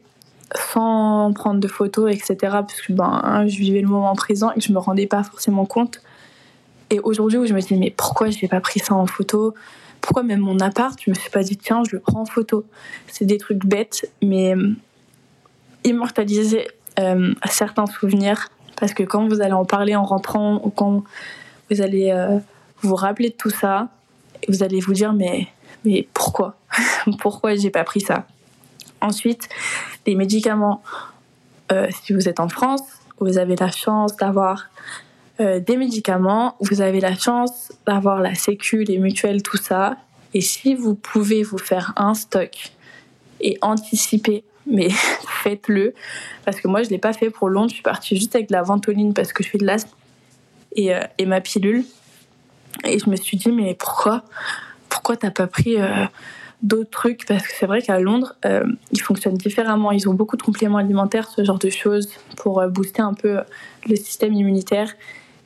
sans 0.56 1.32
prendre 1.34 1.60
de 1.60 1.68
photos, 1.68 2.12
etc. 2.12 2.36
Parce 2.42 2.82
que 2.82 2.94
ben, 2.94 3.46
je 3.48 3.58
vivais 3.58 3.82
le 3.82 3.88
moment 3.88 4.16
présent 4.16 4.52
et 4.52 4.56
que 4.56 4.62
je 4.62 4.74
me 4.74 4.80
rendais 4.80 5.08
pas 5.08 5.24
forcément 5.24 5.66
compte. 5.66 6.02
Et 6.90 7.00
aujourd'hui 7.00 7.38
où 7.38 7.46
je 7.46 7.54
me 7.54 7.62
dis 7.62 7.76
mais 7.76 7.92
pourquoi 7.96 8.30
je 8.30 8.38
n'ai 8.42 8.48
pas 8.48 8.62
pris 8.62 8.80
ça 8.80 8.96
en 8.96 9.06
photo? 9.06 9.54
Pourquoi 10.02 10.24
même 10.24 10.40
mon 10.40 10.60
appart, 10.60 10.98
je 11.04 11.10
me 11.10 11.16
suis 11.16 11.30
pas 11.30 11.44
dit 11.44 11.58
tiens 11.58 11.84
je 11.84 11.96
le 11.96 12.02
prends 12.02 12.22
en 12.22 12.26
photo. 12.26 12.66
C'est 13.08 13.26
des 13.26 13.38
trucs 13.38 13.66
bêtes, 13.66 14.10
mais 14.24 14.56
euh, 14.56 14.72
immortaliser 15.84 16.68
euh, 17.00 17.34
certains 17.50 17.86
souvenirs. 17.86 18.50
Parce 18.80 18.94
que 18.94 19.04
quand 19.04 19.28
vous 19.28 19.42
allez 19.42 19.54
en 19.54 19.66
parler 19.66 19.96
en 19.96 20.04
rentrant 20.04 20.62
ou 20.64 20.70
quand 20.70 21.04
vous 21.70 21.82
allez 21.82 22.12
euh, 22.12 22.40
vous 22.82 22.96
rappeler 22.96 23.30
de 23.30 23.36
tout 23.36 23.50
ça, 23.50 23.90
vous 24.48 24.64
allez 24.64 24.80
vous 24.80 24.94
dire 24.94 25.14
mais 25.14 25.48
mais 25.86 26.08
pourquoi? 26.14 26.56
Pourquoi 27.20 27.56
j'ai 27.56 27.70
pas 27.70 27.84
pris 27.86 28.02
ça? 28.02 28.26
Ensuite, 29.02 29.48
les 30.06 30.16
médicaments. 30.16 30.82
Si 32.04 32.14
vous 32.14 32.28
êtes 32.28 32.40
en 32.40 32.50
France, 32.50 32.82
vous 33.20 33.38
avez 33.38 33.56
la 33.56 33.70
chance 33.70 34.16
d'avoir 34.18 34.70
euh, 35.40 35.60
des 35.60 35.78
médicaments, 35.78 36.56
vous 36.60 36.82
avez 36.82 37.00
la 37.00 37.16
chance 37.16 37.72
d'avoir 37.86 38.20
la 38.20 38.36
sécu, 38.36 38.84
les 38.84 38.98
mutuelles, 38.98 39.42
tout 39.42 39.58
ça. 39.58 39.98
Et 40.34 40.42
si 40.42 40.76
vous 40.76 40.96
pouvez 40.96 41.44
vous 41.44 41.58
faire 41.58 41.94
un 41.96 42.14
stock 42.14 42.72
et 43.42 43.58
anticiper 43.62 44.44
mais 44.72 44.90
faites-le. 45.44 45.94
Parce 46.46 46.62
que 46.62 46.68
moi, 46.68 46.84
je 46.84 46.88
ne 46.88 46.92
l'ai 46.92 46.98
pas 47.00 47.14
fait 47.14 47.30
pour 47.30 47.50
Londres. 47.50 47.70
Je 47.70 47.76
suis 47.76 47.84
partie 47.84 48.16
juste 48.16 48.36
avec 48.36 48.50
de 48.50 48.54
la 48.54 48.62
ventoline 48.62 49.14
parce 49.14 49.34
que 49.34 49.44
je 49.44 49.50
fais 49.50 49.58
de 49.58 49.66
l'asthme 49.66 49.96
et, 50.76 50.94
euh, 50.94 51.02
et, 51.18 51.26
ma 51.26 51.42
pilule. 51.42 51.86
Et 52.86 53.00
je 53.00 53.10
me 53.10 53.16
suis 53.16 53.38
dit, 53.38 53.52
mais 53.52 53.74
pourquoi? 53.74 54.24
Pourquoi 54.88 55.18
t'as 55.18 55.32
pas 55.32 55.48
pris 55.48 55.80
euh, 55.80 56.06
d'autres 56.62 56.92
trucs? 56.92 57.26
Parce 57.26 57.48
que 57.48 57.54
c'est 57.58 57.66
vrai 57.66 57.82
qu'à 57.82 58.00
Londres, 58.00 58.36
ils 58.92 59.02
fonctionnent 59.02 59.38
différemment. 59.38 59.92
Ils 59.92 60.08
ont 60.08 60.14
beaucoup 60.14 60.38
de 60.38 60.44
compléments 60.44 60.78
alimentaires, 60.78 61.30
ce 61.30 61.44
genre 61.44 61.60
de 61.60 61.70
choses, 61.70 62.10
pour 62.38 62.64
booster 62.68 63.02
un 63.02 63.14
peu 63.14 63.40
le 63.88 63.96
système 63.96 64.34
immunitaire. 64.34 64.94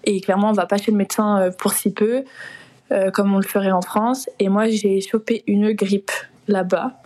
Et 0.03 0.21
clairement, 0.21 0.49
on 0.49 0.53
va 0.53 0.65
pas 0.65 0.77
chez 0.77 0.91
le 0.91 0.97
médecin 0.97 1.39
euh, 1.39 1.51
pour 1.51 1.73
si 1.73 1.91
peu. 1.91 2.23
euh, 2.91 3.11
comme 3.11 3.33
on 3.33 3.37
le 3.37 3.45
ferait 3.45 3.71
en 3.71 3.81
France. 3.81 4.29
Et 4.39 4.49
moi, 4.49 4.67
j'ai 4.69 5.01
chopé 5.01 5.43
une 5.47 5.71
grippe 5.71 6.11
là-bas. 6.47 7.01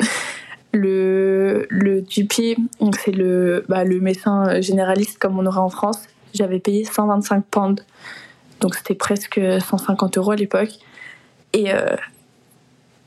le, 0.72 1.66
le 1.70 2.04
c'est 2.08 3.12
le, 3.12 3.64
bah, 3.68 3.84
le 3.84 4.00
médecin 4.00 4.60
généraliste 4.60 5.18
comme 5.18 5.38
on 5.38 5.46
aurait 5.46 5.60
en 5.60 5.70
France, 5.70 6.02
j'avais 6.34 6.58
payé 6.58 6.84
125 6.84 7.44
pounds. 7.44 7.84
Donc 8.60 8.74
c'était 8.74 8.94
presque 8.94 9.40
150 9.40 10.18
euros 10.18 10.32
à 10.32 10.36
l'époque. 10.36 10.70
Et, 11.52 11.72
euh, 11.72 11.96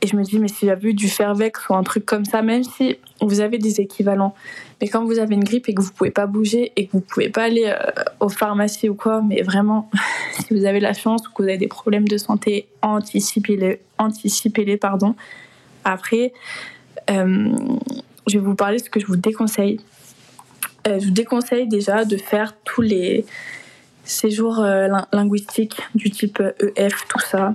et 0.02 0.06
je 0.06 0.16
me 0.16 0.22
dis, 0.22 0.38
mais 0.38 0.48
si 0.48 0.66
j'avais 0.66 0.90
eu 0.90 0.94
du 0.94 1.08
Fervex 1.08 1.68
ou 1.68 1.74
un 1.74 1.82
truc 1.82 2.06
comme 2.06 2.24
ça, 2.24 2.40
même 2.40 2.64
si 2.64 2.96
vous 3.20 3.40
avez 3.40 3.58
des 3.58 3.80
équivalents, 3.80 4.34
mais 4.80 4.88
quand 4.88 5.04
vous 5.04 5.18
avez 5.18 5.34
une 5.34 5.44
grippe 5.44 5.68
et 5.68 5.74
que 5.74 5.82
vous 5.82 5.92
pouvez 5.92 6.10
pas 6.10 6.26
bouger 6.26 6.72
et 6.76 6.86
que 6.86 6.92
vous 6.92 7.02
pouvez 7.02 7.28
pas 7.28 7.44
aller 7.44 7.66
euh, 7.66 8.02
aux 8.18 8.30
pharmacies 8.30 8.88
ou 8.88 8.94
quoi, 8.94 9.20
mais 9.20 9.42
vraiment, 9.42 9.90
si 10.32 10.54
vous 10.54 10.64
avez 10.64 10.80
la 10.80 10.94
chance 10.94 11.26
ou 11.28 11.32
que 11.32 11.42
vous 11.42 11.48
avez 11.48 11.58
des 11.58 11.68
problèmes 11.68 12.08
de 12.08 12.16
santé, 12.16 12.66
anticipez-les. 12.80 13.80
Anticipez-les, 13.98 14.78
pardon. 14.78 15.14
Après, 15.84 16.32
euh, 17.10 17.50
je 18.26 18.38
vais 18.38 18.44
vous 18.44 18.54
parler 18.54 18.78
de 18.78 18.84
ce 18.84 18.90
que 18.90 19.00
je 19.00 19.06
vous 19.06 19.16
déconseille. 19.16 19.80
Euh, 20.88 20.98
je 20.98 21.06
vous 21.06 21.12
déconseille 21.12 21.68
déjà 21.68 22.06
de 22.06 22.16
faire 22.16 22.54
tous 22.64 22.80
les 22.80 23.26
séjours 24.04 24.64
linguistiques 25.12 25.82
du 25.94 26.10
type 26.10 26.42
EF, 26.76 27.06
tout 27.06 27.20
ça 27.20 27.54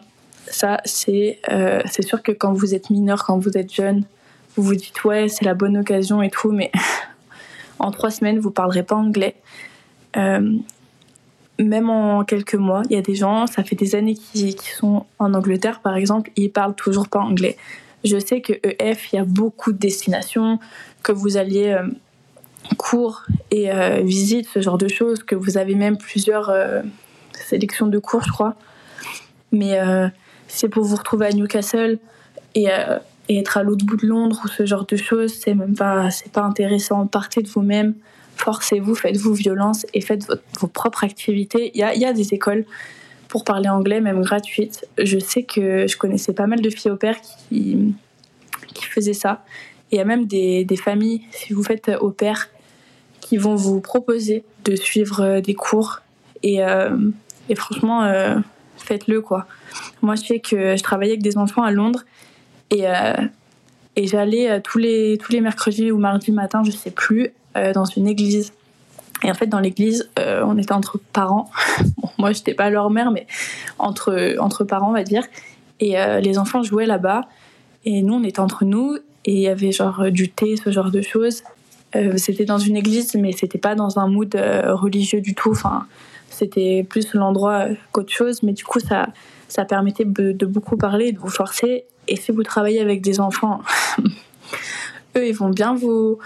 ça, 0.55 0.79
c'est 0.85 1.39
euh, 1.51 1.81
sûr 1.85 2.23
que 2.23 2.31
quand 2.31 2.53
vous 2.53 2.73
êtes 2.73 2.89
mineur, 2.89 3.25
quand 3.25 3.37
vous 3.37 3.57
êtes 3.57 3.73
jeune, 3.73 4.05
vous 4.55 4.63
vous 4.63 4.75
dites 4.75 5.03
ouais, 5.03 5.27
c'est 5.27 5.43
la 5.43 5.53
bonne 5.53 5.77
occasion 5.77 6.21
et 6.21 6.29
tout, 6.29 6.51
mais 6.51 6.71
en 7.79 7.91
trois 7.91 8.09
semaines, 8.09 8.39
vous 8.39 8.51
parlerez 8.51 8.83
pas 8.83 8.95
anglais. 8.95 9.35
Euh, 10.15 10.57
même 11.59 11.89
en 11.89 12.23
quelques 12.23 12.55
mois, 12.55 12.83
il 12.89 12.95
y 12.95 12.97
a 12.97 13.01
des 13.01 13.15
gens, 13.15 13.47
ça 13.47 13.65
fait 13.65 13.75
des 13.75 13.95
années 13.95 14.15
qui, 14.15 14.55
sont 14.79 15.05
en 15.19 15.33
Angleterre 15.33 15.81
par 15.81 15.97
exemple, 15.97 16.31
ils 16.37 16.49
parlent 16.49 16.75
toujours 16.75 17.09
pas 17.09 17.19
anglais. 17.19 17.57
Je 18.05 18.17
sais 18.17 18.39
que 18.39 18.53
EF, 18.63 19.11
il 19.11 19.17
y 19.17 19.19
a 19.19 19.25
beaucoup 19.25 19.73
de 19.73 19.77
destinations, 19.77 20.59
que 21.03 21.11
vous 21.11 21.35
alliez 21.35 21.73
euh, 21.73 21.87
cours 22.77 23.25
et 23.51 23.73
euh, 23.73 24.01
visites, 24.03 24.47
ce 24.47 24.61
genre 24.61 24.77
de 24.77 24.87
choses, 24.87 25.21
que 25.21 25.35
vous 25.35 25.57
avez 25.57 25.75
même 25.75 25.97
plusieurs 25.97 26.49
sélections 27.33 27.87
de 27.87 27.99
cours, 27.99 28.23
je 28.23 28.31
crois. 28.31 28.55
Mais 29.51 29.79
c'est 30.47 30.69
pour 30.69 30.83
vous 30.83 30.95
retrouver 30.95 31.27
à 31.27 31.31
Newcastle 31.31 31.99
et, 32.53 32.71
euh, 32.71 32.99
et 33.29 33.39
être 33.39 33.57
à 33.57 33.63
l'autre 33.63 33.85
bout 33.85 33.97
de 33.97 34.05
Londres 34.05 34.41
ou 34.43 34.47
ce 34.47 34.65
genre 34.65 34.85
de 34.85 34.95
choses, 34.95 35.33
c'est 35.33 35.53
même 35.53 35.75
pas, 35.75 36.09
c'est 36.11 36.31
pas 36.31 36.41
intéressant. 36.41 37.07
Partez 37.07 37.41
de 37.41 37.47
vous-même, 37.47 37.95
forcez-vous, 38.35 38.95
faites-vous 38.95 39.33
violence 39.33 39.85
et 39.93 40.01
faites 40.01 40.27
vos 40.59 40.67
propres 40.67 41.03
activités. 41.03 41.71
Il 41.73 41.79
y 41.79 41.83
a, 41.83 41.95
y 41.95 42.05
a, 42.05 42.13
des 42.13 42.33
écoles 42.33 42.65
pour 43.27 43.43
parler 43.43 43.69
anglais, 43.69 44.01
même 44.01 44.21
gratuites. 44.21 44.87
Je 44.97 45.19
sais 45.19 45.43
que 45.43 45.87
je 45.87 45.97
connaissais 45.97 46.33
pas 46.33 46.47
mal 46.47 46.61
de 46.61 46.69
filles 46.69 46.91
au 46.91 46.97
père 46.97 47.17
qui, 47.21 47.93
qui 48.73 48.85
faisaient 48.85 49.13
ça. 49.13 49.43
il 49.91 49.97
y 49.97 50.01
a 50.01 50.05
même 50.05 50.25
des, 50.25 50.63
des, 50.63 50.77
familles, 50.77 51.21
si 51.31 51.53
vous 51.53 51.63
faites 51.63 51.91
au 51.99 52.11
père, 52.11 52.49
qui 53.21 53.37
vont 53.37 53.55
vous 53.55 53.81
proposer 53.81 54.43
de 54.65 54.75
suivre 54.75 55.39
des 55.39 55.55
cours. 55.55 56.01
Et, 56.43 56.63
euh, 56.63 56.95
et 57.49 57.55
franchement, 57.55 58.03
euh, 58.03 58.37
faites-le 58.77 59.21
quoi. 59.21 59.47
Moi, 60.01 60.15
je 60.15 60.23
sais 60.23 60.39
que 60.39 60.75
je 60.75 60.83
travaillais 60.83 61.13
avec 61.13 61.23
des 61.23 61.37
enfants 61.37 61.63
à 61.63 61.71
Londres 61.71 62.05
et, 62.71 62.87
euh, 62.87 63.13
et 63.95 64.07
j'allais 64.07 64.49
euh, 64.49 64.59
tous 64.63 64.77
les, 64.77 65.17
tous 65.17 65.31
les 65.31 65.41
mercredis 65.41 65.91
ou 65.91 65.97
mardis 65.97 66.31
matin, 66.31 66.63
je 66.63 66.71
sais 66.71 66.91
plus, 66.91 67.31
euh, 67.57 67.73
dans 67.73 67.85
une 67.85 68.07
église. 68.07 68.53
Et 69.23 69.31
en 69.31 69.33
fait, 69.33 69.47
dans 69.47 69.59
l'église, 69.61 70.09
on 70.17 70.57
était 70.57 70.73
entre 70.73 70.99
parents. 71.13 71.49
Bon, 71.97 72.09
moi, 72.17 72.31
j'étais 72.33 72.53
pas 72.53 72.69
leur 72.69 72.89
mère, 72.89 73.11
mais 73.11 73.27
entre, 73.79 74.35
entre 74.39 74.65
parents, 74.65 74.89
on 74.89 74.93
va 74.93 75.03
dire. 75.03 75.23
Et 75.79 75.95
les 76.21 76.37
enfants 76.37 76.63
jouaient 76.63 76.85
là-bas. 76.85 77.21
Et 77.85 78.01
nous, 78.01 78.15
on 78.15 78.23
était 78.23 78.41
entre 78.41 78.65
nous. 78.65 78.97
Et 79.23 79.33
il 79.33 79.39
y 79.39 79.47
avait 79.47 79.71
genre 79.71 80.11
du 80.11 80.29
thé, 80.29 80.57
ce 80.57 80.69
genre 80.69 80.91
de 80.91 81.01
choses. 81.01 81.43
c'était 82.17 82.43
dans 82.43 82.57
une 82.57 82.75
église, 82.75 83.15
mais 83.15 83.31
c'était 83.31 83.57
pas 83.57 83.73
dans 83.73 83.99
un 83.99 84.07
mood 84.07 84.35
religieux 84.35 85.21
du 85.21 85.33
tout. 85.33 85.51
Enfin, 85.51 85.87
c'était 86.35 86.85
plus 86.87 87.13
l'endroit 87.13 87.67
qu'autre 87.91 88.11
chose. 88.11 88.43
Mais 88.43 88.53
du 88.53 88.63
coup, 88.63 88.79
ça, 88.79 89.07
ça 89.47 89.65
permettait 89.65 90.05
de, 90.05 90.45
beaucoup 90.45 90.77
parler, 90.77 91.11
de 91.11 91.19
vous 91.19 91.29
forcer. 91.29 91.85
Et 92.07 92.15
si 92.15 92.31
vous 92.31 92.43
travaillez 92.43 92.81
avec 92.81 93.01
des 93.01 93.19
enfants, 93.19 93.61
eux, 95.15 95.27
ils 95.27 95.35
vont 95.35 95.49
bien 95.49 95.75
vous, 95.75 96.19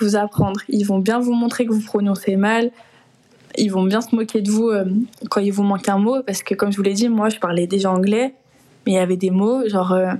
vous 0.00 0.16
apprendre. 0.16 0.60
Ils 0.68 0.84
vont 0.84 0.98
bien 0.98 1.18
vous 1.18 1.34
montrer 1.34 1.66
que 1.66 1.72
vous 1.72 1.84
prononcez 1.84 2.36
mal. 2.36 2.70
Ils 3.56 3.72
vont 3.72 3.82
bien 3.82 4.00
se 4.00 4.14
moquer 4.14 4.40
de 4.40 4.50
vous 4.50 4.68
euh, 4.68 4.84
quand 5.30 5.40
il 5.40 5.50
vous 5.50 5.64
manque 5.64 5.88
un 5.88 5.98
mot. 5.98 6.22
Parce 6.22 6.42
que, 6.42 6.54
comme 6.54 6.70
je 6.70 6.76
vous 6.76 6.82
l'ai 6.82 6.94
dit, 6.94 7.08
moi, 7.08 7.28
je 7.28 7.38
parlais 7.38 7.66
déjà 7.66 7.90
anglais. 7.90 8.34
Mais 8.86 8.92
il 8.92 8.94
y 8.94 8.98
avait 8.98 9.16
des 9.16 9.30
mots. 9.30 9.68
Genre, 9.68 9.92
euh, 9.92 10.12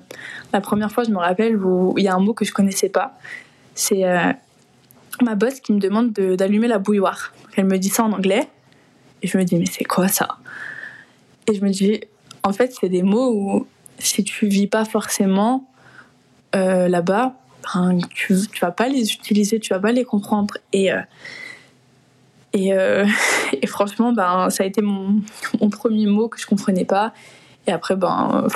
la 0.53 0.61
première 0.61 0.91
fois, 0.91 1.05
je 1.05 1.11
me 1.11 1.19
rappelle, 1.19 1.59
il 1.97 2.03
y 2.03 2.09
a 2.09 2.15
un 2.15 2.21
mot 2.21 2.35
que 2.35 2.45
je 2.45 2.53
connaissais 2.53 2.89
pas. 2.89 3.17
C'est 3.75 4.05
euh, 4.05 4.33
ma 5.23 5.37
boss 5.37 5.61
qui 5.61 5.73
me 5.73 5.79
demande 5.79 6.13
d'allumer 6.13 6.67
la 6.67 6.79
bouilloire. 6.79 7.33
Elle 7.57 7.67
me 7.67 7.79
dit 7.79 7.89
ça 7.89 8.03
en 8.03 8.13
anglais. 8.13 8.49
Et 9.23 9.27
je 9.27 9.39
me 9.39 9.45
dis, 9.45 9.57
mais 9.57 9.67
c'est 9.67 9.85
quoi 9.85 10.09
ça? 10.09 10.39
Et 11.47 11.55
je 11.55 11.65
me 11.65 11.71
dis, 11.71 12.01
en 12.43 12.53
fait, 12.53 12.75
c'est 12.79 12.89
des 12.89 13.03
mots 13.03 13.33
où 13.33 13.67
si 13.99 14.25
tu 14.25 14.47
vis 14.47 14.67
pas 14.67 14.85
forcément 14.85 15.69
euh, 16.55 16.89
là-bas, 16.89 17.35
ben, 17.75 17.99
tu, 18.15 18.35
tu 18.53 18.61
vas 18.61 18.71
pas 18.71 18.89
les 18.89 19.13
utiliser, 19.13 19.61
tu 19.61 19.73
vas 19.73 19.81
pas 19.81 19.93
les 19.93 20.05
comprendre. 20.05 20.55
Et, 20.73 20.93
euh, 20.93 21.01
euh, 22.57 23.07
et, 23.63 23.67
franchement, 23.67 24.13
ben, 24.13 24.51
ça 24.51 24.63
a 24.63 24.67
été 24.67 24.83
mon, 24.83 25.21
mon, 25.61 25.71
premier 25.71 26.07
mot 26.07 26.29
que 26.29 26.41
je 26.41 26.47
comprenais 26.47 26.85
pas. 26.85 27.13
Et 27.67 27.73
après, 27.73 27.97
ben, 27.97 28.47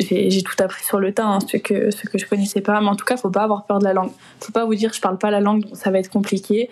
j'ai 0.00 0.42
tout 0.42 0.54
appris 0.62 0.82
sur 0.84 0.98
le 0.98 1.12
tas, 1.12 1.26
hein, 1.26 1.38
ce, 1.46 1.58
que, 1.58 1.90
ce 1.90 2.08
que 2.08 2.16
je 2.16 2.26
connaissais 2.26 2.62
pas. 2.62 2.80
Mais 2.80 2.88
en 2.88 2.96
tout 2.96 3.04
cas, 3.04 3.16
faut 3.16 3.30
pas 3.30 3.42
avoir 3.42 3.66
peur 3.66 3.80
de 3.80 3.84
la 3.84 3.92
langue. 3.92 4.12
Faut 4.40 4.52
pas 4.52 4.64
vous 4.64 4.74
dire, 4.74 4.92
je 4.94 5.00
parle 5.00 5.18
pas 5.18 5.30
la 5.30 5.40
langue, 5.40 5.66
ça 5.74 5.90
va 5.90 5.98
être 5.98 6.10
compliqué. 6.10 6.70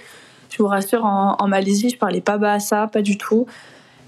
Je 0.51 0.59
vous 0.59 0.69
rassure, 0.69 1.05
en, 1.05 1.49
Malaisie, 1.49 1.91
je 1.91 1.97
parlais 1.97 2.21
pas 2.21 2.39
bas 2.39 2.59
ça, 2.59 2.89
pas 2.89 3.03
du 3.03 3.17
tout. 3.17 3.47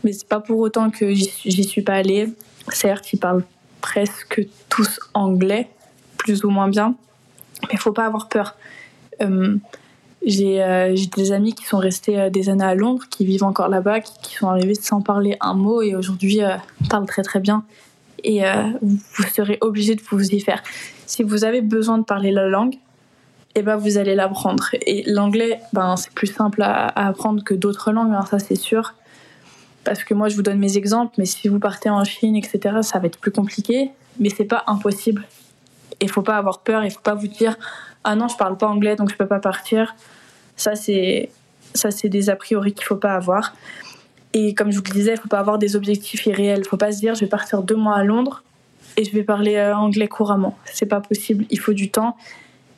Mais 0.05 0.13
c'est 0.13 0.29
pas 0.29 0.41
pour 0.41 0.59
autant 0.59 0.91
que 0.91 1.15
j'y 1.15 1.65
suis 1.65 1.83
pas 1.83 1.95
allée. 1.95 2.29
Certes, 2.69 3.13
ils 3.13 3.19
parlent 3.19 3.45
presque 3.81 4.47
tous 4.69 5.01
anglais, 5.15 5.69
plus 6.17 6.45
ou 6.45 6.51
moins 6.51 6.69
bien, 6.69 6.95
mais 7.71 7.77
faut 7.77 7.93
pas 7.93 8.07
avoir 8.07 8.29
peur. 8.29 8.57
Euh, 9.21 9.57
euh, 10.25 10.93
j'ai 10.95 11.07
des 11.17 11.33
amis 11.33 11.53
qui 11.53 11.65
sont 11.65 11.79
restés 11.79 12.19
euh, 12.19 12.31
des 12.31 12.49
années 12.49 12.65
à 12.65 12.75
Londres, 12.75 13.05
qui 13.11 13.27
vivent 13.27 13.45
encore 13.45 13.69
là-bas, 13.69 14.01
qui, 14.01 14.35
sont 14.35 14.49
arrivés 14.49 14.75
sans 14.75 15.03
parler 15.03 15.37
un 15.41 15.55
mot 15.55 15.83
et 15.83 15.95
aujourd'hui 15.95 16.41
parlent 16.89 17.07
très 17.07 17.23
très 17.23 17.41
bien. 17.41 17.65
Et 18.25 18.43
vous 18.81 19.25
serez 19.35 19.59
obligé 19.61 19.97
de 19.97 20.03
vous 20.11 20.25
y 20.31 20.41
faire. 20.41 20.63
Si 21.07 21.25
vous 21.25 21.43
avez 21.43 21.61
besoin 21.61 21.99
de 21.99 22.05
parler 22.05 22.31
la 22.31 22.47
langue, 22.47 22.77
eh 23.55 23.63
ben 23.63 23.77
vous 23.77 23.99
allez 23.99 24.15
l'apprendre. 24.15 24.71
Et 24.87 25.03
l'anglais, 25.07 25.61
ben, 25.73 25.97
c'est 25.97 26.13
plus 26.13 26.27
simple 26.27 26.63
à, 26.63 26.87
apprendre 27.07 27.45
que 27.45 27.55
d'autres 27.55 27.93
langues, 27.93 28.13
hein, 28.13 28.25
ça 28.29 28.39
c'est 28.39 28.57
sûr 28.57 28.95
parce 29.85 30.05
que 30.05 30.15
moi 30.15 30.29
je 30.29 30.37
vous 30.37 30.43
donne 30.43 30.59
mes 30.59 30.77
exemples, 30.77 31.15
mais 31.19 31.27
si 31.27 31.49
vous 31.49 31.59
partez 31.59 31.91
en 31.91 32.05
Chine, 32.05 32.37
etc., 32.37 32.79
ça 32.83 32.99
va 32.99 33.07
être 33.07 33.19
plus 33.19 33.33
compliqué, 33.33 33.91
mais 34.21 34.29
c'est 34.29 34.45
pas 34.45 34.63
impossible. 34.67 35.27
Il 36.01 36.09
faut 36.09 36.23
pas 36.23 36.37
avoir 36.37 36.61
peur, 36.61 36.85
il 36.85 36.91
faut 36.91 37.01
pas 37.01 37.15
vous 37.15 37.27
dire 37.27 37.57
ah 38.05 38.15
non 38.15 38.29
je 38.29 38.37
parle 38.37 38.57
pas 38.57 38.67
anglais 38.67 38.97
donc 38.97 39.11
je 39.11 39.17
peux 39.17 39.27
pas 39.27 39.41
partir. 39.41 39.95
Ça 40.57 40.75
c'est 40.75 41.31
ça 41.75 41.91
c'est 41.91 42.09
des 42.09 42.31
a 42.31 42.37
priori 42.37 42.73
qu'il 42.73 42.85
faut 42.85 42.97
pas 42.97 43.15
avoir. 43.15 43.55
Et 44.35 44.55
comme 44.55 44.71
je 44.71 44.79
vous 44.79 44.85
le 44.87 44.93
disais, 44.93 45.13
il 45.13 45.21
faut 45.21 45.29
pas 45.29 45.41
avoir 45.41 45.59
des 45.59 45.77
objectifs 45.77 46.27
irréels. 46.27 46.61
Il 46.61 46.69
faut 46.69 46.77
pas 46.77 46.93
se 46.93 46.99
dire 46.99 47.15
je 47.15 47.21
vais 47.21 47.27
partir 47.27 47.63
deux 47.63 47.77
mois 47.77 47.97
à 47.97 48.05
Londres 48.05 48.43
et 48.97 49.05
je 49.05 49.13
vais 49.13 49.23
parler 49.23 49.57
euh, 49.57 49.77
anglais 49.77 50.09
couramment. 50.09 50.57
C'est 50.65 50.87
pas 50.87 51.01
possible. 51.01 51.45
Il 51.51 51.59
faut 51.59 51.73
du 51.73 51.91
temps. 51.91 52.17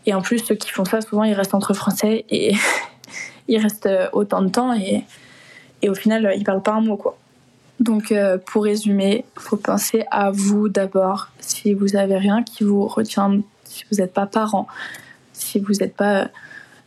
Et 0.07 0.15
en 0.15 0.23
plus 0.23 0.39
ceux 0.39 0.55
qui 0.55 0.71
font 0.71 0.85
ça 0.85 1.01
souvent 1.01 1.25
ils 1.25 1.35
restent 1.35 1.55
entre 1.55 1.75
français 1.75 2.25
et 2.29 2.53
ils 3.49 3.59
restent 3.59 3.87
euh, 3.87 4.09
autant 4.13 4.43
de 4.43 4.49
temps 4.49 4.73
et 4.75 5.05
au 5.91 5.95
final, 5.95 6.33
ils 6.35 6.45
parlent 6.45 6.63
pas 6.63 6.73
un 6.73 6.81
mot, 6.81 6.97
quoi. 6.97 7.19
Donc, 7.79 8.11
euh, 8.11 8.39
pour 8.39 8.65
résumer, 8.65 9.27
faut 9.37 9.59
penser 9.59 10.05
à 10.11 10.31
vous 10.31 10.71
d'abord. 10.71 11.29
Si 11.41 11.75
vous 11.75 11.95
avez 11.95 12.17
rien 12.17 12.43
qui 12.43 12.65
vous 12.65 12.87
retient, 12.87 13.41
si 13.65 13.85
vous 13.91 13.99
n'êtes 13.99 14.15
pas 14.15 14.25
parent, 14.25 14.67
si 15.35 15.59
vous 15.59 15.75
n'êtes 15.75 15.95
pas 15.95 16.23
euh, 16.23 16.27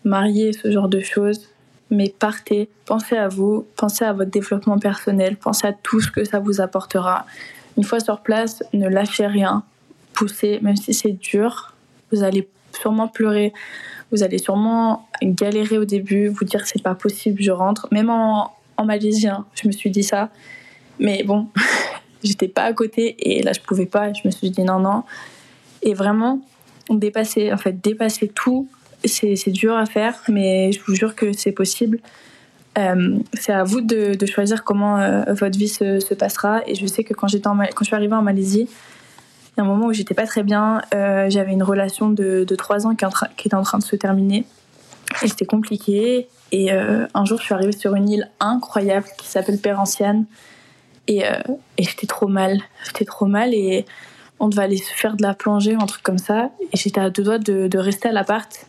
marié, 0.03 0.51
ce 0.51 0.71
genre 0.71 0.88
de 0.88 0.99
choses, 1.01 1.49
mais 1.91 2.10
partez, 2.17 2.69
pensez 2.86 3.17
à 3.17 3.27
vous, 3.27 3.67
pensez 3.75 4.03
à 4.03 4.13
votre 4.13 4.32
développement 4.32 4.80
personnel, 4.80 5.36
pensez 5.36 5.67
à 5.67 5.73
tout 5.73 5.99
ce 5.99 6.10
que 6.10 6.23
ça 6.23 6.39
vous 6.39 6.60
apportera. 6.60 7.27
Une 7.77 7.84
fois 7.84 7.99
sur 7.99 8.21
place, 8.21 8.63
ne 8.73 8.88
lâchez 8.88 9.27
rien, 9.27 9.63
poussez, 10.13 10.60
même 10.63 10.75
si 10.75 10.93
c'est 10.95 11.12
dur, 11.12 11.75
vous 12.12 12.23
allez 12.23 12.47
sûrement 12.78 13.08
pleurer, 13.08 13.54
vous 14.12 14.24
allez 14.24 14.38
sûrement 14.38 15.08
galérer 15.22 15.78
au 15.78 15.86
début, 15.86 16.28
vous 16.28 16.46
dire 16.46 16.66
c'est 16.66 16.82
pas 16.82 16.96
possible, 16.96 17.42
je 17.42 17.52
rentre. 17.52 17.88
Même 17.92 18.10
en, 18.10 18.54
en 18.78 18.86
Malaisie, 18.86 19.28
hein. 19.28 19.46
je 19.56 19.68
me 19.68 19.74
suis 19.74 19.90
dit 19.90 20.04
ça. 20.04 20.30
Mais 21.00 21.24
bon, 21.24 21.48
j'étais 22.24 22.48
pas 22.48 22.63
à 22.63 22.74
côté 22.74 23.16
et 23.20 23.44
là 23.44 23.52
je 23.54 23.60
pouvais 23.60 23.86
pas. 23.86 24.13
Je 24.13 24.22
me 24.26 24.32
suis 24.32 24.50
dit 24.50 24.63
non, 24.63 24.80
non. 24.80 25.04
Et 25.82 25.94
vraiment, 25.94 26.42
dépasser, 26.90 27.52
en 27.52 27.58
fait, 27.58 27.82
dépasser 27.82 28.28
tout, 28.28 28.68
c'est 29.06 29.52
dur 29.52 29.76
à 29.76 29.86
faire, 29.86 30.22
mais 30.28 30.72
je 30.72 30.80
vous 30.86 30.96
jure 30.96 31.16
que 31.16 31.34
c'est 31.34 31.52
possible. 31.52 32.00
c'est 33.34 33.54
à 33.54 33.63
vous 33.63 33.82
de, 33.82 34.26
choisir 34.26 34.63
comment 34.63 35.24
votre 35.28 35.58
vie 35.58 35.68
se, 35.68 36.13
passera. 36.13 36.62
Et 36.68 36.76
je 36.76 36.86
sais 36.88 37.04
que 37.04 37.13
quand, 37.13 37.28
j'étais 37.28 37.44
quand 37.44 37.82
je 37.82 37.86
suis 37.86 37.96
arrivée 37.96 38.16
en 38.16 38.24
Malaisie, 38.24 38.68
y 39.58 39.62
a 39.62 39.63
un 39.63 39.67
moment 39.67 39.88
où 39.88 39.93
j'étais 39.93 40.13
pas 40.13 40.26
très 40.26 40.43
bien. 40.43 40.82
J'avais 40.91 41.52
une 41.52 41.63
relation 41.63 42.10
de, 42.10 42.43
de 42.43 42.56
3 42.56 42.88
ans 42.88 42.96
qui, 42.96 43.06
qui, 43.38 43.48
était 43.48 43.56
en 43.56 43.63
train 43.63 43.80
de 43.80 43.84
se 43.84 43.96
terminer. 43.96 44.46
Et 45.24 45.28
c'était 45.28 45.46
compliqué. 45.46 46.28
Et 46.52 46.72
un 46.72 47.26
jour, 47.26 47.39
je 47.39 47.43
suis 47.43 47.54
arrivée 47.54 47.72
sur 47.72 47.96
une 47.96 48.10
île 48.10 48.30
incroyable 48.39 49.08
qui 49.17 49.28
s'appelle 49.28 49.58
Péranciane. 49.60 50.26
Et, 51.08 51.24
et 51.78 51.84
j'étais 51.84 52.08
trop 52.08 52.28
mal. 52.28 52.60
J'étais 52.86 53.06
trop 53.06 53.26
mal. 53.26 53.54
Et 53.54 53.86
on 54.39 54.50
devait 54.50 54.63
aller 54.63 54.78
se 54.78 54.93
faire 54.93 55.15
de 55.15 55.24
la 55.24 55.34
plongée, 55.34 55.74
un 55.74 55.86
truc 55.86 56.04
comme 56.04 56.17
ça. 56.17 56.52
Et 56.74 56.78
j'étais 56.78 57.02
à 57.02 57.10
deux 57.10 57.24
doigts 57.24 57.39
de, 57.39 57.78
rester 57.78 58.10
à 58.10 58.12
l'appart 58.12 58.67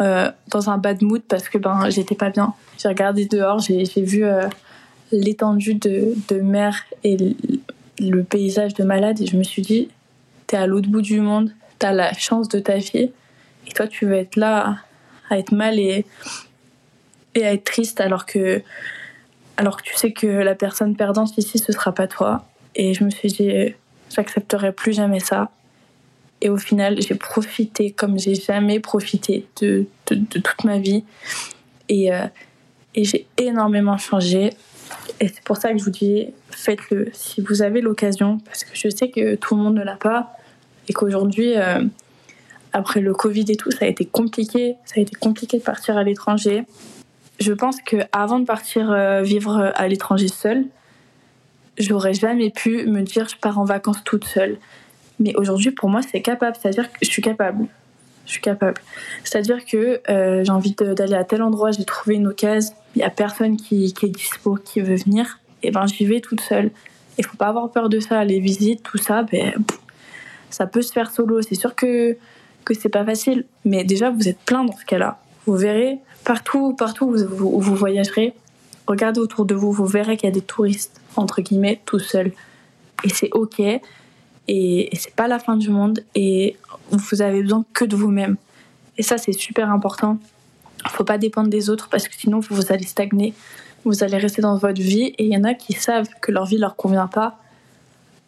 euh, 0.00 0.30
dans 0.48 0.70
un 0.70 0.78
bad 0.78 1.02
mood 1.02 1.22
parce 1.28 1.48
que 1.48 1.58
ben, 1.58 1.88
j'étais 1.90 2.14
pas 2.14 2.30
bien. 2.30 2.54
J'ai 2.78 2.88
regardé 2.88 3.26
dehors, 3.26 3.58
j'ai 3.60 3.84
vu 4.02 4.24
euh, 4.24 4.48
l'étendue 5.10 5.74
de, 5.74 6.40
mer 6.40 6.84
et 7.04 7.36
le, 7.98 8.22
paysage 8.22 8.74
de 8.74 8.84
malade 8.84 9.20
et 9.20 9.26
je 9.26 9.36
me 9.36 9.42
suis 9.42 9.62
dit, 9.62 9.88
t'es 10.52 10.58
à 10.58 10.66
l'autre 10.66 10.90
bout 10.90 11.00
du 11.00 11.18
monde, 11.20 11.50
t'as 11.78 11.92
la 11.92 12.12
chance 12.12 12.46
de 12.48 12.58
ta 12.58 12.76
vie 12.76 13.10
et 13.66 13.72
toi 13.74 13.86
tu 13.86 14.06
vas 14.06 14.16
être 14.16 14.36
là 14.36 14.76
à 15.30 15.38
être 15.38 15.52
mal 15.52 15.78
et, 15.78 16.04
et 17.34 17.46
à 17.46 17.54
être 17.54 17.64
triste 17.64 18.02
alors 18.02 18.26
que, 18.26 18.62
alors 19.56 19.78
que 19.78 19.82
tu 19.82 19.96
sais 19.96 20.12
que 20.12 20.26
la 20.26 20.54
personne 20.54 20.94
perdante 20.94 21.38
ici 21.38 21.58
ce 21.58 21.72
sera 21.72 21.92
pas 21.92 22.06
toi. 22.06 22.46
Et 22.74 22.92
je 22.92 23.02
me 23.02 23.10
suis 23.10 23.28
dit, 23.28 23.74
J'accepterai 24.14 24.72
plus 24.72 24.92
jamais 24.92 25.20
ça. 25.20 25.50
Et 26.42 26.50
au 26.50 26.58
final, 26.58 27.00
j'ai 27.00 27.14
profité 27.14 27.92
comme 27.92 28.18
j'ai 28.18 28.34
jamais 28.34 28.78
profité 28.78 29.46
de, 29.60 29.86
de, 30.08 30.38
toute 30.38 30.64
ma 30.64 30.78
vie. 30.78 31.04
Et, 31.88 32.12
euh, 32.12 32.26
et 32.94 33.04
j'ai 33.04 33.26
énormément 33.38 33.96
changé. 33.96 34.50
Et 35.20 35.28
c'est 35.28 35.42
pour 35.44 35.56
ça 35.56 35.72
que 35.72 35.78
je 35.78 35.84
vous 35.84 35.90
dis, 35.90 36.26
faites-le 36.50 37.08
si 37.14 37.40
vous 37.40 37.62
avez 37.62 37.80
l'occasion. 37.80 38.38
Parce 38.44 38.64
que 38.64 38.70
je 38.74 38.88
sais 38.88 39.08
que 39.08 39.36
tout 39.36 39.56
le 39.56 39.62
monde 39.62 39.76
ne 39.76 39.84
l'a 39.84 39.96
pas. 39.96 40.34
Et 40.92 40.94
qu'aujourd'hui, 40.94 41.56
euh, 41.56 41.82
après 42.74 43.00
le 43.00 43.14
Covid 43.14 43.46
et 43.48 43.56
tout, 43.56 43.70
ça 43.70 43.86
a 43.86 43.88
été 43.88 44.04
compliqué. 44.04 44.74
Ça 44.84 44.96
a 44.98 45.00
été 45.00 45.14
compliqué 45.14 45.56
de 45.58 45.62
partir 45.62 45.96
à 45.96 46.02
l'étranger. 46.02 46.64
Je 47.40 47.54
pense 47.54 47.80
qu'avant 47.80 48.38
de 48.38 48.44
partir 48.44 48.90
euh, 48.90 49.22
vivre 49.22 49.72
à 49.74 49.88
l'étranger 49.88 50.28
seul, 50.28 50.66
j'aurais 51.78 52.12
jamais 52.12 52.50
pu 52.50 52.84
me 52.84 53.00
dire 53.00 53.26
je 53.26 53.36
pars 53.36 53.58
en 53.58 53.64
vacances 53.64 54.04
toute 54.04 54.26
seule. 54.26 54.58
Mais 55.18 55.34
aujourd'hui, 55.36 55.70
pour 55.70 55.88
moi, 55.88 56.02
c'est 56.02 56.20
capable. 56.20 56.56
C'est-à-dire 56.60 56.92
que 56.92 56.98
je 57.00 57.08
suis 57.08 57.22
capable. 57.22 57.68
Je 58.26 58.32
suis 58.32 58.42
capable. 58.42 58.82
C'est-à-dire 59.24 59.64
que 59.64 60.02
euh, 60.10 60.44
j'ai 60.44 60.52
envie 60.52 60.74
d'aller 60.74 61.14
à 61.14 61.24
tel 61.24 61.40
endroit, 61.40 61.70
j'ai 61.70 61.86
trouvé 61.86 62.16
une 62.16 62.26
occasion, 62.26 62.74
il 62.96 62.98
n'y 62.98 63.04
a 63.04 63.08
personne 63.08 63.56
qui, 63.56 63.86
est 63.86 64.08
dispo, 64.08 64.58
qui 64.62 64.82
veut 64.82 64.96
venir, 64.96 65.38
et 65.62 65.70
ben 65.70 65.86
j'y 65.86 66.04
vais 66.04 66.20
toute 66.20 66.42
seule. 66.42 66.70
Il 67.16 67.24
faut 67.24 67.38
pas 67.38 67.46
avoir 67.46 67.70
peur 67.70 67.88
de 67.88 67.98
ça. 67.98 68.22
Les 68.26 68.40
visites, 68.40 68.82
tout 68.82 68.98
ça, 68.98 69.22
ben, 69.22 69.54
ça 70.54 70.66
peut 70.66 70.82
se 70.82 70.92
faire 70.92 71.10
solo. 71.10 71.42
C'est 71.42 71.54
sûr 71.54 71.74
que, 71.74 72.16
que 72.64 72.74
c'est 72.74 72.88
pas 72.88 73.04
facile, 73.04 73.44
mais 73.64 73.84
déjà, 73.84 74.10
vous 74.10 74.28
êtes 74.28 74.38
plein 74.38 74.64
dans 74.64 74.76
ce 74.76 74.84
cas-là. 74.84 75.18
Vous 75.46 75.56
verrez, 75.56 75.98
partout, 76.24 76.74
partout 76.74 77.06
où 77.06 77.60
vous, 77.60 77.74
voyagerez, 77.74 78.34
regardez 78.86 79.20
autour 79.20 79.44
de 79.44 79.54
vous, 79.54 79.72
vous 79.72 79.86
verrez 79.86 80.16
qu'il 80.16 80.28
y 80.28 80.32
a 80.32 80.34
des 80.34 80.42
touristes 80.42 81.00
entre 81.16 81.42
guillemets, 81.42 81.80
tout 81.84 81.98
seul. 81.98 82.32
Et 83.04 83.08
c'est 83.08 83.30
ok. 83.32 83.60
Et, 84.48 84.90
c'est 84.94 85.14
pas 85.14 85.28
la 85.28 85.38
fin 85.38 85.56
du 85.56 85.70
monde. 85.70 86.04
Et 86.14 86.56
vous 86.90 87.22
avez 87.22 87.42
besoin 87.42 87.64
que 87.72 87.84
de 87.84 87.96
vous-même. 87.96 88.36
Et 88.98 89.02
ça, 89.02 89.18
c'est 89.18 89.32
super 89.32 89.70
important. 89.70 90.18
Faut 90.88 91.04
pas 91.04 91.18
dépendre 91.18 91.48
des 91.48 91.70
autres 91.70 91.88
parce 91.88 92.08
que 92.08 92.14
sinon, 92.16 92.40
vous 92.40 92.72
allez 92.72 92.86
stagner. 92.86 93.34
Vous 93.84 94.04
allez 94.04 94.18
rester 94.18 94.42
dans 94.42 94.56
votre 94.56 94.80
vie. 94.80 95.14
Et 95.18 95.24
il 95.24 95.32
y 95.32 95.36
en 95.36 95.44
a 95.44 95.54
qui 95.54 95.72
savent 95.72 96.08
que 96.20 96.32
leur 96.32 96.46
vie 96.46 96.58
leur 96.58 96.76
convient 96.76 97.08
pas, 97.08 97.38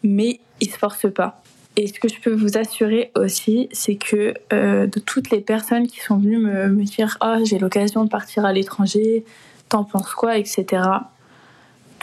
mais 0.02 0.40
ils 0.60 0.70
se 0.70 0.78
forcent 0.78 1.12
pas. 1.12 1.43
Et 1.76 1.88
ce 1.88 1.98
que 1.98 2.08
je 2.08 2.20
peux 2.20 2.32
vous 2.32 2.56
assurer 2.56 3.10
aussi, 3.16 3.68
c'est 3.72 3.96
que 3.96 4.34
euh, 4.52 4.86
de 4.86 5.00
toutes 5.00 5.30
les 5.30 5.40
personnes 5.40 5.88
qui 5.88 6.00
sont 6.00 6.18
venues 6.18 6.38
me, 6.38 6.84
dire 6.84 7.16
Ah, 7.20 7.38
j'ai 7.44 7.58
l'occasion 7.58 8.04
de 8.04 8.08
partir 8.08 8.44
à 8.44 8.52
l'étranger, 8.52 9.24
t'en 9.68 9.84
penses 9.84 10.14
quoi, 10.14 10.38
etc 10.38 10.82